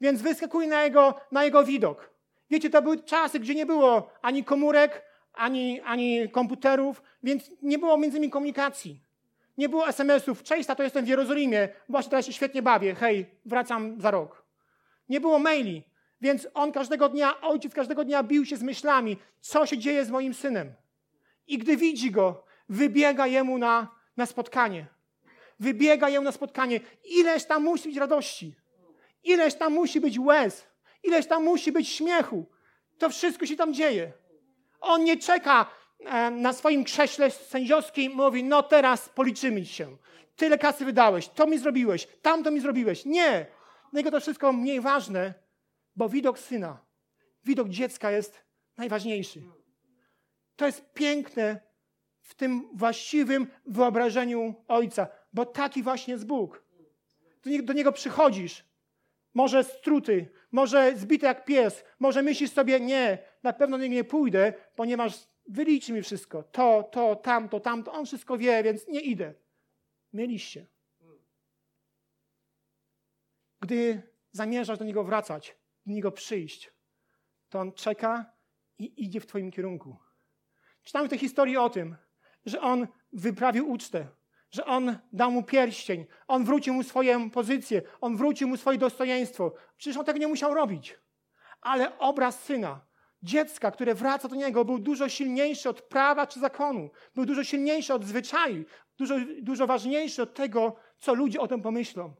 Więc 0.00 0.22
wyskakuje 0.22 0.68
na 0.68 0.82
jego, 0.82 1.20
na 1.32 1.44
jego 1.44 1.64
widok. 1.64 2.10
Wiecie, 2.50 2.70
to 2.70 2.82
były 2.82 3.02
czasy, 3.02 3.40
gdzie 3.40 3.54
nie 3.54 3.66
było 3.66 4.10
ani 4.22 4.44
komórek, 4.44 5.02
ani, 5.40 5.80
ani 5.80 6.28
komputerów, 6.28 7.02
więc 7.22 7.50
nie 7.62 7.78
było 7.78 7.98
między 7.98 8.20
nimi 8.20 8.30
komunikacji. 8.30 9.00
Nie 9.58 9.68
było 9.68 9.88
SMS-ów. 9.88 10.42
Cześć, 10.42 10.68
to 10.76 10.82
jestem 10.82 11.04
w 11.04 11.08
Jerozolimie. 11.08 11.68
Właśnie 11.88 12.10
teraz 12.10 12.26
się 12.26 12.32
świetnie 12.32 12.62
bawię. 12.62 12.94
Hej, 12.94 13.26
wracam 13.44 14.00
za 14.00 14.10
rok. 14.10 14.44
Nie 15.08 15.20
było 15.20 15.38
maili. 15.38 15.82
Więc 16.20 16.48
on 16.54 16.72
każdego 16.72 17.08
dnia, 17.08 17.40
ojciec 17.40 17.74
każdego 17.74 18.04
dnia 18.04 18.22
bił 18.22 18.46
się 18.46 18.56
z 18.56 18.62
myślami, 18.62 19.16
co 19.40 19.66
się 19.66 19.78
dzieje 19.78 20.04
z 20.04 20.10
moim 20.10 20.34
synem. 20.34 20.72
I 21.46 21.58
gdy 21.58 21.76
widzi 21.76 22.10
go, 22.10 22.44
wybiega 22.68 23.26
jemu 23.26 23.58
na, 23.58 23.88
na 24.16 24.26
spotkanie. 24.26 24.86
Wybiega 25.60 26.08
jemu 26.08 26.24
na 26.24 26.32
spotkanie. 26.32 26.80
Ileż 27.04 27.44
tam 27.44 27.62
musi 27.62 27.88
być 27.88 27.96
radości. 27.96 28.54
Ileż 29.24 29.54
tam 29.54 29.72
musi 29.72 30.00
być 30.00 30.18
łez. 30.18 30.66
Ileż 31.02 31.26
tam 31.26 31.44
musi 31.44 31.72
być 31.72 31.88
śmiechu. 31.88 32.46
To 32.98 33.10
wszystko 33.10 33.46
się 33.46 33.56
tam 33.56 33.74
dzieje. 33.74 34.12
On 34.80 35.04
nie 35.04 35.16
czeka 35.16 35.66
e, 35.98 36.30
na 36.30 36.52
swoim 36.52 36.84
krześle 36.84 37.30
sędziowskim, 37.30 38.12
mówi, 38.12 38.44
no 38.44 38.62
teraz 38.62 39.08
policzymy 39.08 39.66
się. 39.66 39.96
Tyle 40.36 40.58
kasy 40.58 40.84
wydałeś, 40.84 41.28
to 41.28 41.46
mi 41.46 41.58
zrobiłeś, 41.58 42.08
tamto 42.22 42.50
mi 42.50 42.60
zrobiłeś. 42.60 43.04
Nie. 43.04 43.46
Niego 43.92 44.10
to 44.10 44.20
wszystko 44.20 44.52
mniej 44.52 44.80
ważne, 44.80 45.34
bo 45.96 46.08
widok 46.08 46.38
syna, 46.38 46.78
widok 47.44 47.68
dziecka 47.68 48.10
jest 48.10 48.44
najważniejszy. 48.76 49.42
To 50.56 50.66
jest 50.66 50.92
piękne 50.92 51.60
w 52.20 52.34
tym 52.34 52.68
właściwym 52.74 53.46
wyobrażeniu 53.66 54.54
Ojca, 54.68 55.06
bo 55.32 55.46
taki 55.46 55.82
właśnie 55.82 56.12
jest 56.12 56.26
Bóg. 56.26 56.64
Do 57.42 57.62
do 57.62 57.72
niego 57.72 57.92
przychodzisz, 57.92 58.64
może 59.34 59.64
struty, 59.64 60.28
może 60.52 60.96
zbity 60.96 61.26
jak 61.26 61.44
pies, 61.44 61.84
może 61.98 62.22
myślisz 62.22 62.50
sobie, 62.50 62.80
nie, 62.80 63.18
na 63.42 63.52
pewno 63.52 63.78
do 63.78 63.82
niego 63.82 63.94
nie 63.94 64.04
pójdę, 64.04 64.52
ponieważ 64.76 65.28
wyliczy 65.46 65.92
mi 65.92 66.02
wszystko. 66.02 66.42
To, 66.42 66.88
to, 66.92 67.16
tamto, 67.16 67.60
tamto. 67.60 67.92
On 67.92 68.06
wszystko 68.06 68.38
wie, 68.38 68.62
więc 68.62 68.88
nie 68.88 69.00
idę. 69.00 69.34
Mieliście. 70.12 70.66
Gdy 73.60 74.02
zamierzasz 74.32 74.78
do 74.78 74.84
niego 74.84 75.04
wracać, 75.04 75.56
do 75.86 75.92
niego 75.92 76.12
przyjść, 76.12 76.72
to 77.48 77.60
on 77.60 77.72
czeka 77.72 78.32
i 78.78 79.04
idzie 79.04 79.20
w 79.20 79.26
Twoim 79.26 79.50
kierunku. 79.50 79.96
Czytamy 80.82 81.08
tę 81.08 81.18
historię 81.18 81.62
o 81.62 81.70
tym, 81.70 81.96
że 82.46 82.60
on 82.60 82.88
wyprawił 83.12 83.70
ucztę, 83.70 84.06
że 84.50 84.64
on 84.64 84.98
dał 85.12 85.30
mu 85.30 85.42
pierścień, 85.42 86.06
on 86.26 86.44
wrócił 86.44 86.74
mu 86.74 86.82
swoją 86.82 87.30
pozycję, 87.30 87.82
on 88.00 88.16
wrócił 88.16 88.48
mu 88.48 88.56
swoje 88.56 88.78
dostojeństwo. 88.78 89.54
Przecież 89.76 89.96
on 89.96 90.04
tego 90.04 90.18
nie 90.18 90.28
musiał 90.28 90.54
robić. 90.54 90.98
Ale 91.60 91.98
obraz 91.98 92.42
syna, 92.42 92.86
dziecka, 93.22 93.70
które 93.70 93.94
wraca 93.94 94.28
do 94.28 94.36
niego, 94.36 94.64
był 94.64 94.78
dużo 94.78 95.08
silniejszy 95.08 95.68
od 95.68 95.82
prawa 95.82 96.26
czy 96.26 96.40
zakonu, 96.40 96.90
był 97.14 97.26
dużo 97.26 97.44
silniejszy 97.44 97.94
od 97.94 98.04
zwyczaju, 98.04 98.64
dużo, 98.98 99.14
dużo 99.42 99.66
ważniejszy 99.66 100.22
od 100.22 100.34
tego, 100.34 100.76
co 100.98 101.14
ludzie 101.14 101.40
o 101.40 101.48
tym 101.48 101.62
pomyślą. 101.62 102.14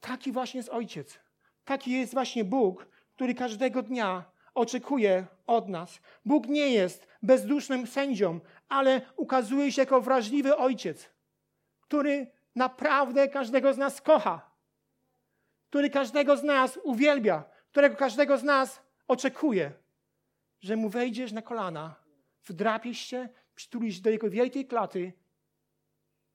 Taki 0.00 0.32
właśnie 0.32 0.58
jest 0.58 0.68
ojciec. 0.68 1.20
Taki 1.64 1.92
jest 1.92 2.14
właśnie 2.14 2.44
Bóg, 2.44 2.86
który 3.14 3.34
każdego 3.34 3.82
dnia 3.82 4.24
oczekuje 4.54 5.26
od 5.46 5.68
nas. 5.68 6.00
Bóg 6.24 6.46
nie 6.46 6.68
jest 6.70 7.06
bezdusznym 7.22 7.86
sędzią, 7.86 8.40
ale 8.68 9.00
ukazuje 9.16 9.72
się 9.72 9.82
jako 9.82 10.00
wrażliwy 10.00 10.56
ojciec, 10.56 11.10
który 11.80 12.32
naprawdę 12.54 13.28
każdego 13.28 13.74
z 13.74 13.78
nas 13.78 14.00
kocha, 14.00 14.50
który 15.68 15.90
każdego 15.90 16.36
z 16.36 16.42
nas 16.42 16.78
uwielbia, 16.82 17.44
którego 17.70 17.96
każdego 17.96 18.38
z 18.38 18.42
nas 18.42 18.82
oczekuje, 19.10 19.72
że 20.60 20.76
mu 20.76 20.88
wejdziesz 20.88 21.32
na 21.32 21.42
kolana, 21.42 21.94
wdrapiesz 22.44 22.98
się, 22.98 23.28
przytulisz 23.54 24.00
do 24.00 24.10
jego 24.10 24.30
wielkiej 24.30 24.66
klaty 24.66 25.12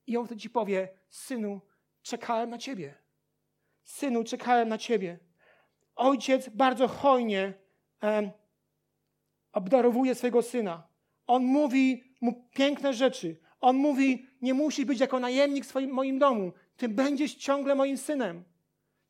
i 0.07 0.17
on 0.17 0.25
wtedy 0.25 0.41
ci 0.41 0.49
powie: 0.49 0.89
Synu, 1.09 1.61
czekałem 2.01 2.49
na 2.49 2.57
ciebie. 2.57 2.93
Synu, 3.83 4.23
czekałem 4.23 4.69
na 4.69 4.77
ciebie. 4.77 5.19
Ojciec 5.95 6.49
bardzo 6.49 6.87
hojnie 6.87 7.53
um, 8.01 8.31
obdarowuje 9.51 10.15
swojego 10.15 10.41
syna. 10.41 10.87
On 11.27 11.43
mówi 11.43 12.03
mu 12.21 12.49
piękne 12.53 12.93
rzeczy. 12.93 13.37
On 13.61 13.75
mówi: 13.75 14.27
Nie 14.41 14.53
musisz 14.53 14.85
być 14.85 14.99
jako 14.99 15.19
najemnik 15.19 15.65
w 15.65 15.67
swoim, 15.67 15.91
moim 15.91 16.19
domu. 16.19 16.53
Ty 16.77 16.89
będziesz 16.89 17.35
ciągle 17.35 17.75
moim 17.75 17.97
synem. 17.97 18.43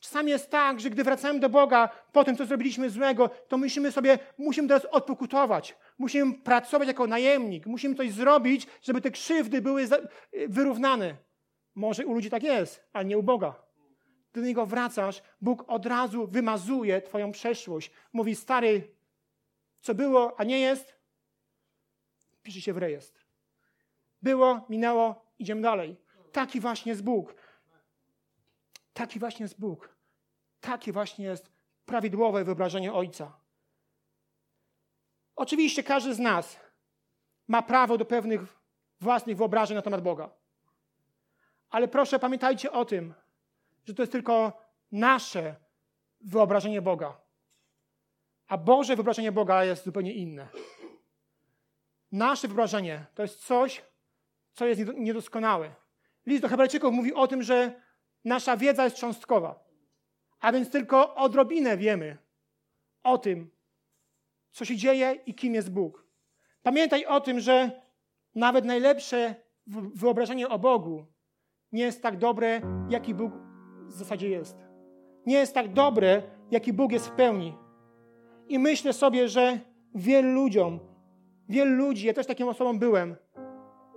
Czasami 0.05 0.31
jest 0.31 0.51
tak, 0.51 0.79
że 0.79 0.89
gdy 0.89 1.03
wracamy 1.03 1.39
do 1.39 1.49
Boga 1.49 1.89
po 2.11 2.23
tym, 2.23 2.37
co 2.37 2.45
zrobiliśmy 2.45 2.89
złego, 2.89 3.29
to 3.47 3.57
musimy 3.57 3.91
sobie, 3.91 4.19
musimy 4.37 4.67
teraz 4.67 4.85
odpokutować. 4.85 5.77
Musimy 5.97 6.33
pracować 6.33 6.87
jako 6.87 7.07
najemnik. 7.07 7.65
Musimy 7.65 7.95
coś 7.95 8.11
zrobić, 8.11 8.67
żeby 8.81 9.01
te 9.01 9.11
krzywdy 9.11 9.61
były 9.61 9.87
wyrównane. 10.47 11.15
Może 11.75 12.05
u 12.05 12.13
ludzi 12.13 12.29
tak 12.29 12.43
jest, 12.43 12.83
ale 12.93 13.05
nie 13.05 13.17
u 13.17 13.23
Boga. 13.23 13.55
Gdy 14.31 14.41
do 14.41 14.47
Niego 14.47 14.65
wracasz, 14.65 15.21
Bóg 15.41 15.63
od 15.67 15.85
razu 15.85 16.27
wymazuje 16.27 17.01
Twoją 17.01 17.31
przeszłość. 17.31 17.91
Mówi, 18.13 18.35
stary, 18.35 18.87
co 19.81 19.95
było, 19.95 20.39
a 20.39 20.43
nie 20.43 20.59
jest, 20.59 20.95
pisze 22.43 22.61
się 22.61 22.73
w 22.73 22.77
rejestr. 22.77 23.25
Było, 24.21 24.65
minęło, 24.69 25.25
idziemy 25.39 25.61
dalej. 25.61 25.97
Taki 26.31 26.59
właśnie 26.59 26.89
jest 26.89 27.03
Bóg. 27.03 27.35
Taki 28.93 29.19
właśnie 29.19 29.43
jest 29.43 29.59
Bóg. 29.59 29.94
Takie 30.65 30.91
właśnie 30.91 31.25
jest 31.25 31.51
prawidłowe 31.85 32.43
wyobrażenie 32.43 32.93
Ojca. 32.93 33.39
Oczywiście 35.35 35.83
każdy 35.83 36.15
z 36.15 36.19
nas 36.19 36.59
ma 37.47 37.61
prawo 37.61 37.97
do 37.97 38.05
pewnych 38.05 38.41
własnych 39.01 39.37
wyobrażeń 39.37 39.75
na 39.75 39.81
temat 39.81 40.01
Boga. 40.01 40.29
Ale 41.69 41.87
proszę 41.87 42.19
pamiętajcie 42.19 42.71
o 42.71 42.85
tym, 42.85 43.13
że 43.85 43.93
to 43.93 44.01
jest 44.01 44.11
tylko 44.11 44.61
nasze 44.91 45.55
wyobrażenie 46.21 46.81
Boga. 46.81 47.17
A 48.47 48.57
Boże 48.57 48.95
wyobrażenie 48.95 49.31
Boga 49.31 49.63
jest 49.63 49.83
zupełnie 49.83 50.13
inne. 50.13 50.47
Nasze 52.11 52.47
wyobrażenie 52.47 53.05
to 53.15 53.21
jest 53.21 53.45
coś, 53.45 53.83
co 54.53 54.65
jest 54.65 54.81
niedoskonałe. 54.97 55.75
List 56.25 56.41
do 56.41 56.49
Hebrajczyków 56.49 56.93
mówi 56.93 57.13
o 57.13 57.27
tym, 57.27 57.43
że 57.43 57.81
nasza 58.25 58.57
wiedza 58.57 58.83
jest 58.83 58.97
cząstkowa. 58.97 59.64
A 60.45 60.51
więc 60.51 60.69
tylko 60.69 61.15
odrobinę 61.15 61.77
wiemy 61.77 62.17
o 63.03 63.17
tym, 63.17 63.49
co 64.51 64.65
się 64.65 64.75
dzieje 64.75 65.19
i 65.25 65.35
kim 65.35 65.53
jest 65.53 65.71
Bóg. 65.71 66.07
Pamiętaj 66.63 67.05
o 67.05 67.21
tym, 67.21 67.39
że 67.39 67.81
nawet 68.35 68.65
najlepsze 68.65 69.35
wyobrażenie 69.95 70.49
o 70.49 70.59
Bogu 70.59 71.05
nie 71.71 71.83
jest 71.83 72.01
tak 72.01 72.17
dobre, 72.17 72.61
jaki 72.89 73.13
Bóg 73.13 73.33
w 73.87 73.91
zasadzie 73.91 74.29
jest. 74.29 74.57
Nie 75.25 75.35
jest 75.35 75.53
tak 75.53 75.73
dobre, 75.73 76.21
jaki 76.51 76.73
Bóg 76.73 76.91
jest 76.91 77.07
w 77.07 77.15
pełni. 77.15 77.57
I 78.47 78.59
myślę 78.59 78.93
sobie, 78.93 79.29
że 79.29 79.59
wielu 79.95 80.31
ludziom, 80.31 80.79
wielu 81.49 81.75
ludzi, 81.75 82.07
ja 82.07 82.13
też 82.13 82.27
taką 82.27 82.49
osobą 82.49 82.79
byłem, 82.79 83.15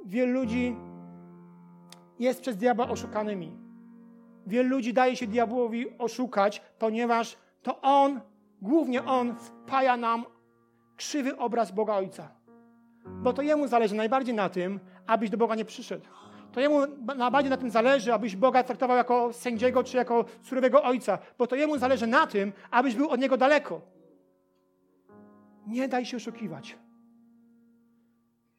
wielu 0.07 0.33
ludzi 0.33 0.77
jest 2.19 2.41
przez 2.41 2.57
diabła 2.57 2.89
oszukanymi. 2.89 3.68
Wielu 4.49 4.69
ludzi 4.69 4.93
daje 4.93 5.17
się 5.17 5.27
diabłowi 5.27 5.99
oszukać, 5.99 6.63
ponieważ 6.79 7.37
to 7.63 7.81
on, 7.81 8.21
głównie 8.63 9.05
on, 9.05 9.37
wpaja 9.37 9.97
nam 9.97 10.25
krzywy 10.97 11.37
obraz 11.37 11.71
Boga 11.73 11.95
Ojca. 11.95 12.29
Bo 13.07 13.33
to 13.33 13.43
jemu 13.43 13.67
zależy 13.67 13.95
najbardziej 13.95 14.35
na 14.35 14.49
tym, 14.49 14.81
abyś 15.07 15.31
do 15.31 15.37
Boga 15.37 15.55
nie 15.55 15.65
przyszedł. 15.65 16.05
To 16.53 16.61
jemu 16.61 16.79
najbardziej 17.17 17.51
na 17.51 17.57
tym 17.57 17.71
zależy, 17.71 18.15
abyś 18.15 18.37
Boga 18.37 18.63
traktował 18.63 18.97
jako 18.97 19.33
sędziego 19.33 19.85
czy 19.85 19.97
jako 19.97 20.25
surowego 20.43 20.83
ojca, 20.83 21.19
bo 21.39 21.47
to 21.47 21.57
jemu 21.57 21.79
zależy 21.79 22.07
na 22.07 22.27
tym, 22.27 22.53
abyś 22.71 22.95
był 22.95 23.11
od 23.11 23.21
niego 23.21 23.37
daleko. 23.37 23.81
Nie 25.67 25.89
daj 25.89 26.07
się 26.07 26.17
oszukiwać. 26.17 26.79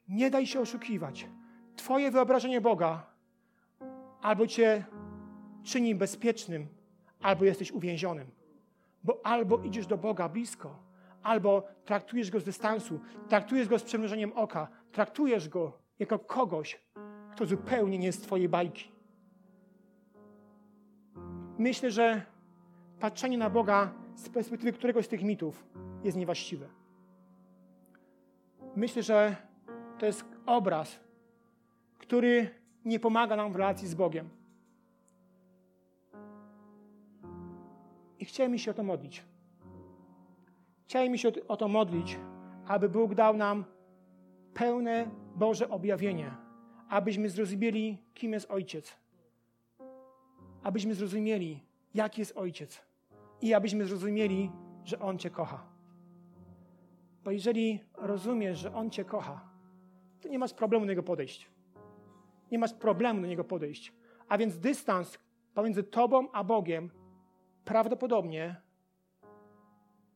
Nie 0.08 0.30
daj 0.30 0.48
się 0.48 0.60
oszukiwać. 0.60 1.28
Twoje 1.76 2.12
wyobrażenie 2.12 2.62
Boga 2.62 3.04
albo 4.22 4.48
cię 4.48 4.86
czyni 5.64 5.96
bezpiecznym, 5.96 6.68
albo 7.22 7.46
jesteś 7.46 7.72
uwięzionym. 7.72 8.28
Bo 9.04 9.22
albo 9.24 9.64
idziesz 9.64 9.88
do 9.88 9.98
Boga 9.98 10.30
blisko, 10.30 10.80
albo 11.24 11.64
traktujesz 11.86 12.32
go 12.32 12.40
z 12.40 12.44
dystansu, 12.44 13.00
traktujesz 13.28 13.68
go 13.68 13.80
z 13.80 13.84
przemierzeniem 13.84 14.32
oka, 14.34 14.68
traktujesz 14.92 15.50
go 15.50 15.74
jako 16.00 16.20
kogoś, 16.20 16.82
kto 17.32 17.46
zupełnie 17.46 17.98
nie 17.98 18.06
jest 18.06 18.24
Twojej 18.24 18.50
bajki. 18.50 18.92
Myślę, 21.58 21.92
że 21.92 22.22
patrzenie 23.00 23.38
na 23.38 23.50
Boga 23.50 23.94
z 24.16 24.30
perspektywy 24.30 24.74
któregoś 24.74 25.06
z 25.06 25.08
tych 25.08 25.24
mitów 25.24 25.66
jest 26.04 26.18
niewłaściwe. 26.18 26.68
Myślę, 28.76 29.04
że 29.04 29.36
to 30.00 30.06
jest 30.06 30.26
obraz, 30.46 31.00
który 31.98 32.50
nie 32.86 33.00
pomaga 33.00 33.36
nam 33.36 33.54
w 33.54 33.56
relacji 33.56 33.88
z 33.88 33.96
Bogiem. 33.96 34.30
I 38.20 38.26
chciałem 38.26 38.52
mi 38.52 38.60
się 38.60 38.72
o 38.72 38.74
to 38.74 38.84
modlić. 38.84 39.24
Chciałem 40.86 41.12
mi 41.12 41.20
się 41.20 41.32
o 41.48 41.58
to 41.58 41.68
modlić, 41.68 42.20
aby 42.68 42.90
Bóg 42.90 43.16
dał 43.16 43.38
nam 43.38 43.66
pełne 44.54 45.12
Boże 45.36 45.70
objawienie, 45.70 46.32
abyśmy 46.90 47.30
zrozumieli, 47.30 47.98
kim 48.14 48.34
jest 48.34 48.52
Ojciec. 48.52 48.98
Abyśmy 50.64 50.94
zrozumieli, 50.96 51.64
jaki 51.94 52.22
jest 52.22 52.38
Ojciec. 52.38 52.82
I 53.42 53.54
abyśmy 53.54 53.86
zrozumieli, 53.86 54.52
że 54.84 55.00
On 55.00 55.18
Cię 55.18 55.30
kocha. 55.30 55.66
Bo 57.24 57.32
jeżeli 57.32 57.80
rozumiesz, 57.98 58.60
że 58.60 58.74
On 58.74 58.90
Cię 58.90 59.06
kocha, 59.06 59.50
to 60.22 60.30
nie 60.30 60.40
masz 60.40 60.54
problemu 60.54 60.86
do 60.86 60.90
Niego 60.90 61.04
podejść. 61.04 61.50
Nie 62.52 62.60
masz 62.60 62.74
problemu 62.74 63.22
do 63.22 63.28
Niego 63.28 63.44
podejść. 63.44 63.94
A 64.28 64.38
więc 64.38 64.60
dystans 64.60 65.18
pomiędzy 65.54 65.84
Tobą 65.84 66.32
a 66.32 66.44
Bogiem 66.44 66.90
prawdopodobnie 67.70 68.56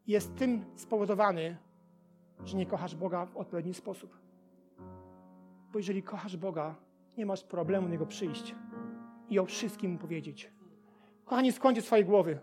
jest 0.07 0.35
tym 0.35 0.65
spowodowany, 0.75 1.57
że 2.45 2.57
nie 2.57 2.65
kochasz 2.65 2.95
Boga 2.95 3.25
w 3.25 3.37
odpowiedni 3.37 3.73
sposób. 3.73 4.17
Bo 5.71 5.79
jeżeli 5.79 6.03
kochasz 6.03 6.37
Boga, 6.37 6.75
nie 7.17 7.25
masz 7.25 7.43
problemu 7.43 7.87
Niego 7.87 8.05
przyjść 8.05 8.55
i 9.29 9.39
o 9.39 9.45
wszystkim 9.45 9.91
Mu 9.91 9.97
powiedzieć. 9.97 10.51
Kochani, 11.25 11.51
skądźcie 11.51 11.81
swoje 11.81 12.03
głowy. 12.03 12.39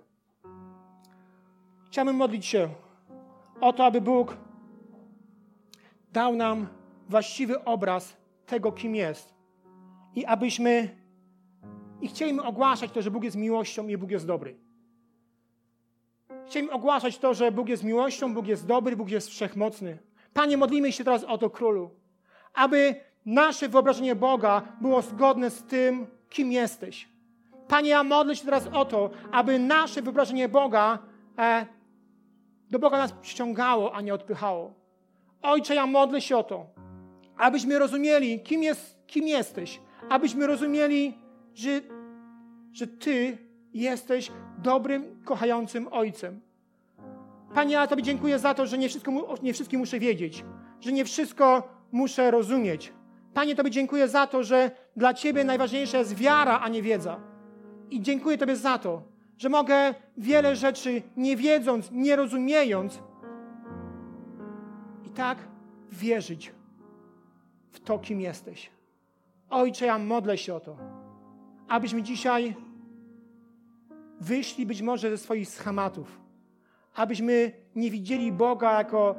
Chciałbym 1.87 2.17
modlić 2.17 2.47
się 2.47 2.69
o 3.61 3.73
to, 3.73 3.85
aby 3.85 4.01
Bóg 4.01 4.37
dał 6.13 6.37
nam 6.37 6.67
właściwy 7.09 7.65
obraz 7.65 8.17
tego, 8.47 8.73
kim 8.73 8.95
jest. 8.95 9.35
I 10.15 10.25
abyśmy 10.25 10.97
i 12.01 12.09
chcieliśmy 12.09 12.43
ogłaszać 12.43 12.91
to, 12.91 13.03
że 13.03 13.11
Bóg 13.11 13.25
jest 13.25 13.37
miłością 13.37 13.89
i 13.89 13.97
Bóg 13.97 14.11
jest 14.11 14.27
dobry. 14.27 14.70
Chcieliśmy 16.51 16.75
ogłaszać 16.75 17.19
to, 17.19 17.35
że 17.35 17.53
Bóg 17.53 17.69
jest 17.69 17.85
miłością, 17.85 18.35
Bóg 18.35 18.47
jest 18.47 18.67
dobry, 18.67 18.97
Bóg 18.97 19.11
jest 19.11 19.29
wszechmocny. 19.29 19.99
Panie, 20.35 20.57
modlimy 20.57 20.93
się 20.93 21.05
teraz 21.05 21.25
o 21.25 21.39
to, 21.39 21.51
Królu, 21.51 21.91
aby 22.55 22.95
nasze 23.27 23.69
wyobrażenie 23.69 24.17
Boga 24.17 24.63
było 24.81 25.03
zgodne 25.03 25.51
z 25.51 25.63
tym, 25.63 26.07
kim 26.29 26.53
jesteś. 26.53 27.09
Panie, 27.69 27.91
ja 27.91 28.03
modlę 28.03 28.37
się 28.37 28.45
teraz 28.45 28.67
o 28.73 28.85
to, 28.85 29.11
aby 29.33 29.59
nasze 29.59 30.03
wyobrażenie 30.03 30.49
Boga 30.49 30.99
e, 31.39 31.67
do 32.71 32.79
Boga 32.79 32.99
nas 32.99 33.13
przyciągało, 33.13 33.95
a 33.95 34.01
nie 34.01 34.15
odpychało. 34.15 34.75
Ojcze, 35.43 35.75
ja 35.75 35.87
modlę 35.87 36.21
się 36.21 36.37
o 36.37 36.43
to, 36.43 36.67
abyśmy 37.37 37.79
rozumieli, 37.79 38.41
kim, 38.41 38.63
jest, 38.63 39.07
kim 39.07 39.27
jesteś, 39.27 39.81
abyśmy 40.09 40.47
rozumieli, 40.47 41.19
że, 41.55 41.81
że 42.73 42.87
Ty 42.87 43.39
jesteś 43.73 44.31
dobrym, 44.63 45.23
kochającym 45.25 45.89
Ojcem. 45.91 46.41
Panie, 47.55 47.73
ja 47.73 47.87
Tobie 47.87 48.03
dziękuję 48.03 48.39
za 48.39 48.55
to, 48.55 48.67
że 48.67 48.79
nie 48.79 48.89
wszystko, 48.89 49.13
nie 49.43 49.53
wszystkim 49.53 49.81
muszę 49.81 49.99
wiedzieć, 49.99 50.45
że 50.81 50.93
nie 50.93 51.05
wszystko 51.05 51.69
muszę 51.93 52.31
rozumieć. 52.31 52.93
Panie, 53.35 53.57
Tobie 53.57 53.71
dziękuję 53.71 54.09
za 54.09 54.27
to, 54.27 54.43
że 54.43 54.71
dla 54.97 55.15
Ciebie 55.15 55.45
najważniejsza 55.45 55.99
jest 55.99 56.15
wiara, 56.15 56.61
a 56.61 56.69
nie 56.69 56.83
wiedza. 56.83 57.21
I 57.91 58.03
dziękuję 58.03 58.39
Tobie 58.39 58.57
za 58.57 58.79
to, 58.79 59.03
że 59.39 59.49
mogę 59.49 59.95
wiele 60.17 60.57
rzeczy 60.57 61.03
nie 61.17 61.37
wiedząc, 61.37 61.91
nie 61.93 62.17
rozumiejąc, 62.17 63.03
i 65.07 65.11
tak 65.11 65.39
wierzyć 65.93 66.53
w 67.73 67.81
to, 67.81 67.99
kim 67.99 68.21
jesteś. 68.21 68.71
Ojcze, 69.51 69.87
ja 69.87 69.99
modlę 69.99 70.39
się 70.39 70.55
o 70.55 70.61
to, 70.61 70.77
abyśmy 71.69 72.03
dzisiaj 72.03 72.57
wyszli 74.21 74.67
być 74.67 74.83
może 74.83 75.11
ze 75.11 75.19
swoich 75.19 75.49
schematów, 75.49 76.21
abyśmy 76.95 77.53
nie 77.75 77.91
widzieli 77.91 78.33
Boga 78.33 78.79
jako 78.79 79.15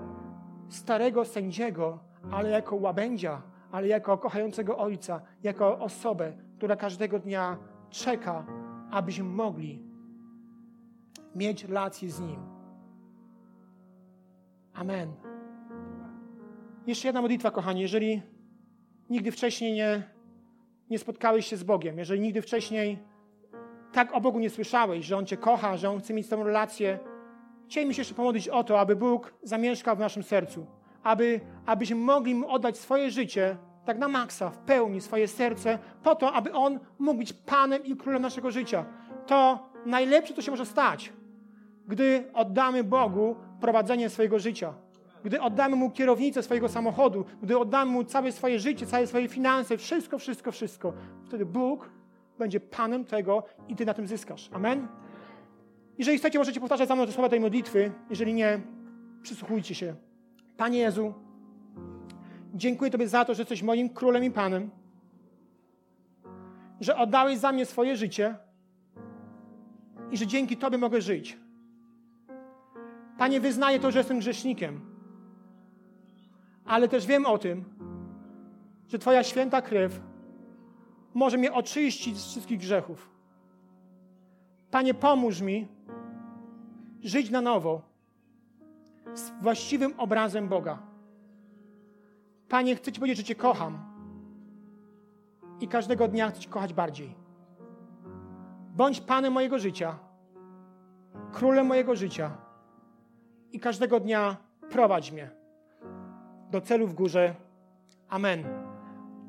starego 0.69 1.25
sędziego, 1.25 1.99
ale 2.31 2.49
jako 2.49 2.75
łabędzia, 2.75 3.41
ale 3.71 3.87
jako 3.87 4.17
kochającego 4.17 4.77
Ojca, 4.77 5.21
jako 5.43 5.79
osobę, 5.79 6.33
która 6.57 6.75
każdego 6.75 7.19
dnia 7.19 7.57
czeka, 7.89 8.45
abyśmy 8.91 9.23
mogli 9.23 9.83
mieć 11.35 11.63
relację 11.63 12.09
z 12.09 12.19
Nim. 12.19 12.39
Amen. 14.73 15.13
Jeszcze 16.87 17.07
jedna 17.07 17.21
modlitwa, 17.21 17.51
kochani. 17.51 17.81
Jeżeli 17.81 18.21
nigdy 19.09 19.31
wcześniej 19.31 19.73
nie, 19.73 20.03
nie 20.89 20.99
spotkałeś 20.99 21.47
się 21.47 21.57
z 21.57 21.63
Bogiem, 21.63 21.97
jeżeli 21.97 22.21
nigdy 22.21 22.41
wcześniej 22.41 23.10
tak 23.91 24.13
o 24.13 24.21
Bogu 24.21 24.39
nie 24.39 24.49
słyszałeś, 24.49 25.05
że 25.05 25.17
On 25.17 25.25
Cię 25.25 25.37
kocha, 25.37 25.77
że 25.77 25.89
On 25.89 25.99
chce 25.99 26.13
mieć 26.13 26.25
z 26.25 26.29
Tobą 26.29 26.43
relację, 26.43 26.99
chcielibyśmy 27.65 27.95
się 27.95 28.01
jeszcze 28.01 28.15
pomodlić 28.15 28.47
o 28.47 28.63
to, 28.63 28.79
aby 28.79 28.95
Bóg 28.95 29.33
zamieszkał 29.43 29.95
w 29.95 29.99
naszym 29.99 30.23
sercu, 30.23 30.65
aby, 31.03 31.39
abyśmy 31.65 31.95
mogli 31.95 32.35
Mu 32.35 32.49
oddać 32.49 32.77
swoje 32.77 33.11
życie 33.11 33.57
tak 33.85 33.97
na 33.97 34.07
maksa, 34.07 34.49
w 34.49 34.57
pełni 34.57 35.01
swoje 35.01 35.27
serce, 35.27 35.79
po 36.03 36.15
to, 36.15 36.33
aby 36.33 36.53
On 36.53 36.79
mógł 36.99 37.19
być 37.19 37.33
Panem 37.33 37.85
i 37.85 37.95
Królem 37.95 38.21
naszego 38.21 38.51
życia. 38.51 38.85
To 39.27 39.69
najlepsze, 39.85 40.33
co 40.33 40.41
się 40.41 40.51
może 40.51 40.65
stać, 40.65 41.13
gdy 41.87 42.23
oddamy 42.33 42.83
Bogu 42.83 43.35
prowadzenie 43.61 44.09
swojego 44.09 44.39
życia. 44.39 44.73
Gdy 45.23 45.41
oddamy 45.41 45.75
Mu 45.75 45.91
kierownicę 45.91 46.43
swojego 46.43 46.69
samochodu, 46.69 47.25
gdy 47.43 47.57
oddamy 47.57 47.91
Mu 47.91 48.03
całe 48.03 48.31
swoje 48.31 48.59
życie, 48.59 48.85
całe 48.85 49.07
swoje 49.07 49.27
finanse, 49.27 49.77
wszystko, 49.77 50.17
wszystko, 50.17 50.51
wszystko, 50.51 50.93
wtedy 51.25 51.45
Bóg 51.45 51.89
będzie 52.41 52.59
Panem 52.59 53.05
tego 53.05 53.43
i 53.67 53.75
Ty 53.75 53.85
na 53.85 53.93
tym 53.93 54.07
zyskasz. 54.07 54.49
Amen? 54.53 54.87
Jeżeli 55.97 56.17
chcecie, 56.17 56.39
możecie 56.39 56.59
powtarzać 56.59 56.87
za 56.87 56.95
mną 56.95 57.05
te 57.05 57.11
słowa 57.11 57.29
tej 57.29 57.39
modlitwy. 57.39 57.91
Jeżeli 58.09 58.33
nie, 58.33 58.59
przysłuchujcie 59.21 59.75
się. 59.75 59.95
Panie 60.57 60.79
Jezu, 60.79 61.13
dziękuję 62.53 62.91
Tobie 62.91 63.07
za 63.07 63.25
to, 63.25 63.33
że 63.33 63.41
jesteś 63.41 63.63
moim 63.63 63.89
królem 63.89 64.23
i 64.23 64.31
Panem, 64.31 64.69
że 66.79 66.97
oddałeś 66.97 67.37
za 67.37 67.51
mnie 67.51 67.65
swoje 67.65 67.95
życie 67.95 68.35
i 70.11 70.17
że 70.17 70.27
dzięki 70.27 70.57
Tobie 70.57 70.77
mogę 70.77 71.01
żyć. 71.01 71.37
Panie, 73.17 73.39
wyznaję 73.39 73.79
to, 73.79 73.91
że 73.91 73.99
jestem 73.99 74.19
grzesznikiem, 74.19 74.81
ale 76.65 76.87
też 76.87 77.05
wiem 77.05 77.25
o 77.25 77.37
tym, 77.37 77.65
że 78.87 78.99
Twoja 78.99 79.23
święta 79.23 79.61
krew 79.61 80.10
może 81.13 81.37
mnie 81.37 81.53
oczyścić 81.53 82.17
z 82.17 82.27
wszystkich 82.27 82.59
grzechów. 82.59 83.09
Panie, 84.71 84.93
pomóż 84.93 85.41
mi 85.41 85.67
żyć 87.03 87.29
na 87.29 87.41
nowo 87.41 87.81
z 89.13 89.31
właściwym 89.41 89.93
obrazem 89.97 90.47
Boga. 90.47 90.79
Panie, 92.49 92.75
chcę 92.75 92.91
Ci 92.91 92.99
powiedzieć, 92.99 93.17
że 93.17 93.23
Cię 93.23 93.35
kocham 93.35 93.79
i 95.59 95.67
każdego 95.67 96.07
dnia 96.07 96.29
chcę 96.29 96.39
Cię 96.39 96.49
kochać 96.49 96.73
bardziej. 96.73 97.15
Bądź 98.75 99.01
Panem 99.01 99.33
mojego 99.33 99.59
życia, 99.59 99.99
królem 101.31 101.65
mojego 101.67 101.95
życia 101.95 102.37
i 103.51 103.59
każdego 103.59 103.99
dnia 103.99 104.37
prowadź 104.69 105.11
mnie 105.11 105.29
do 106.51 106.61
celu 106.61 106.87
w 106.87 106.93
górze. 106.93 107.35
Amen. 108.09 108.60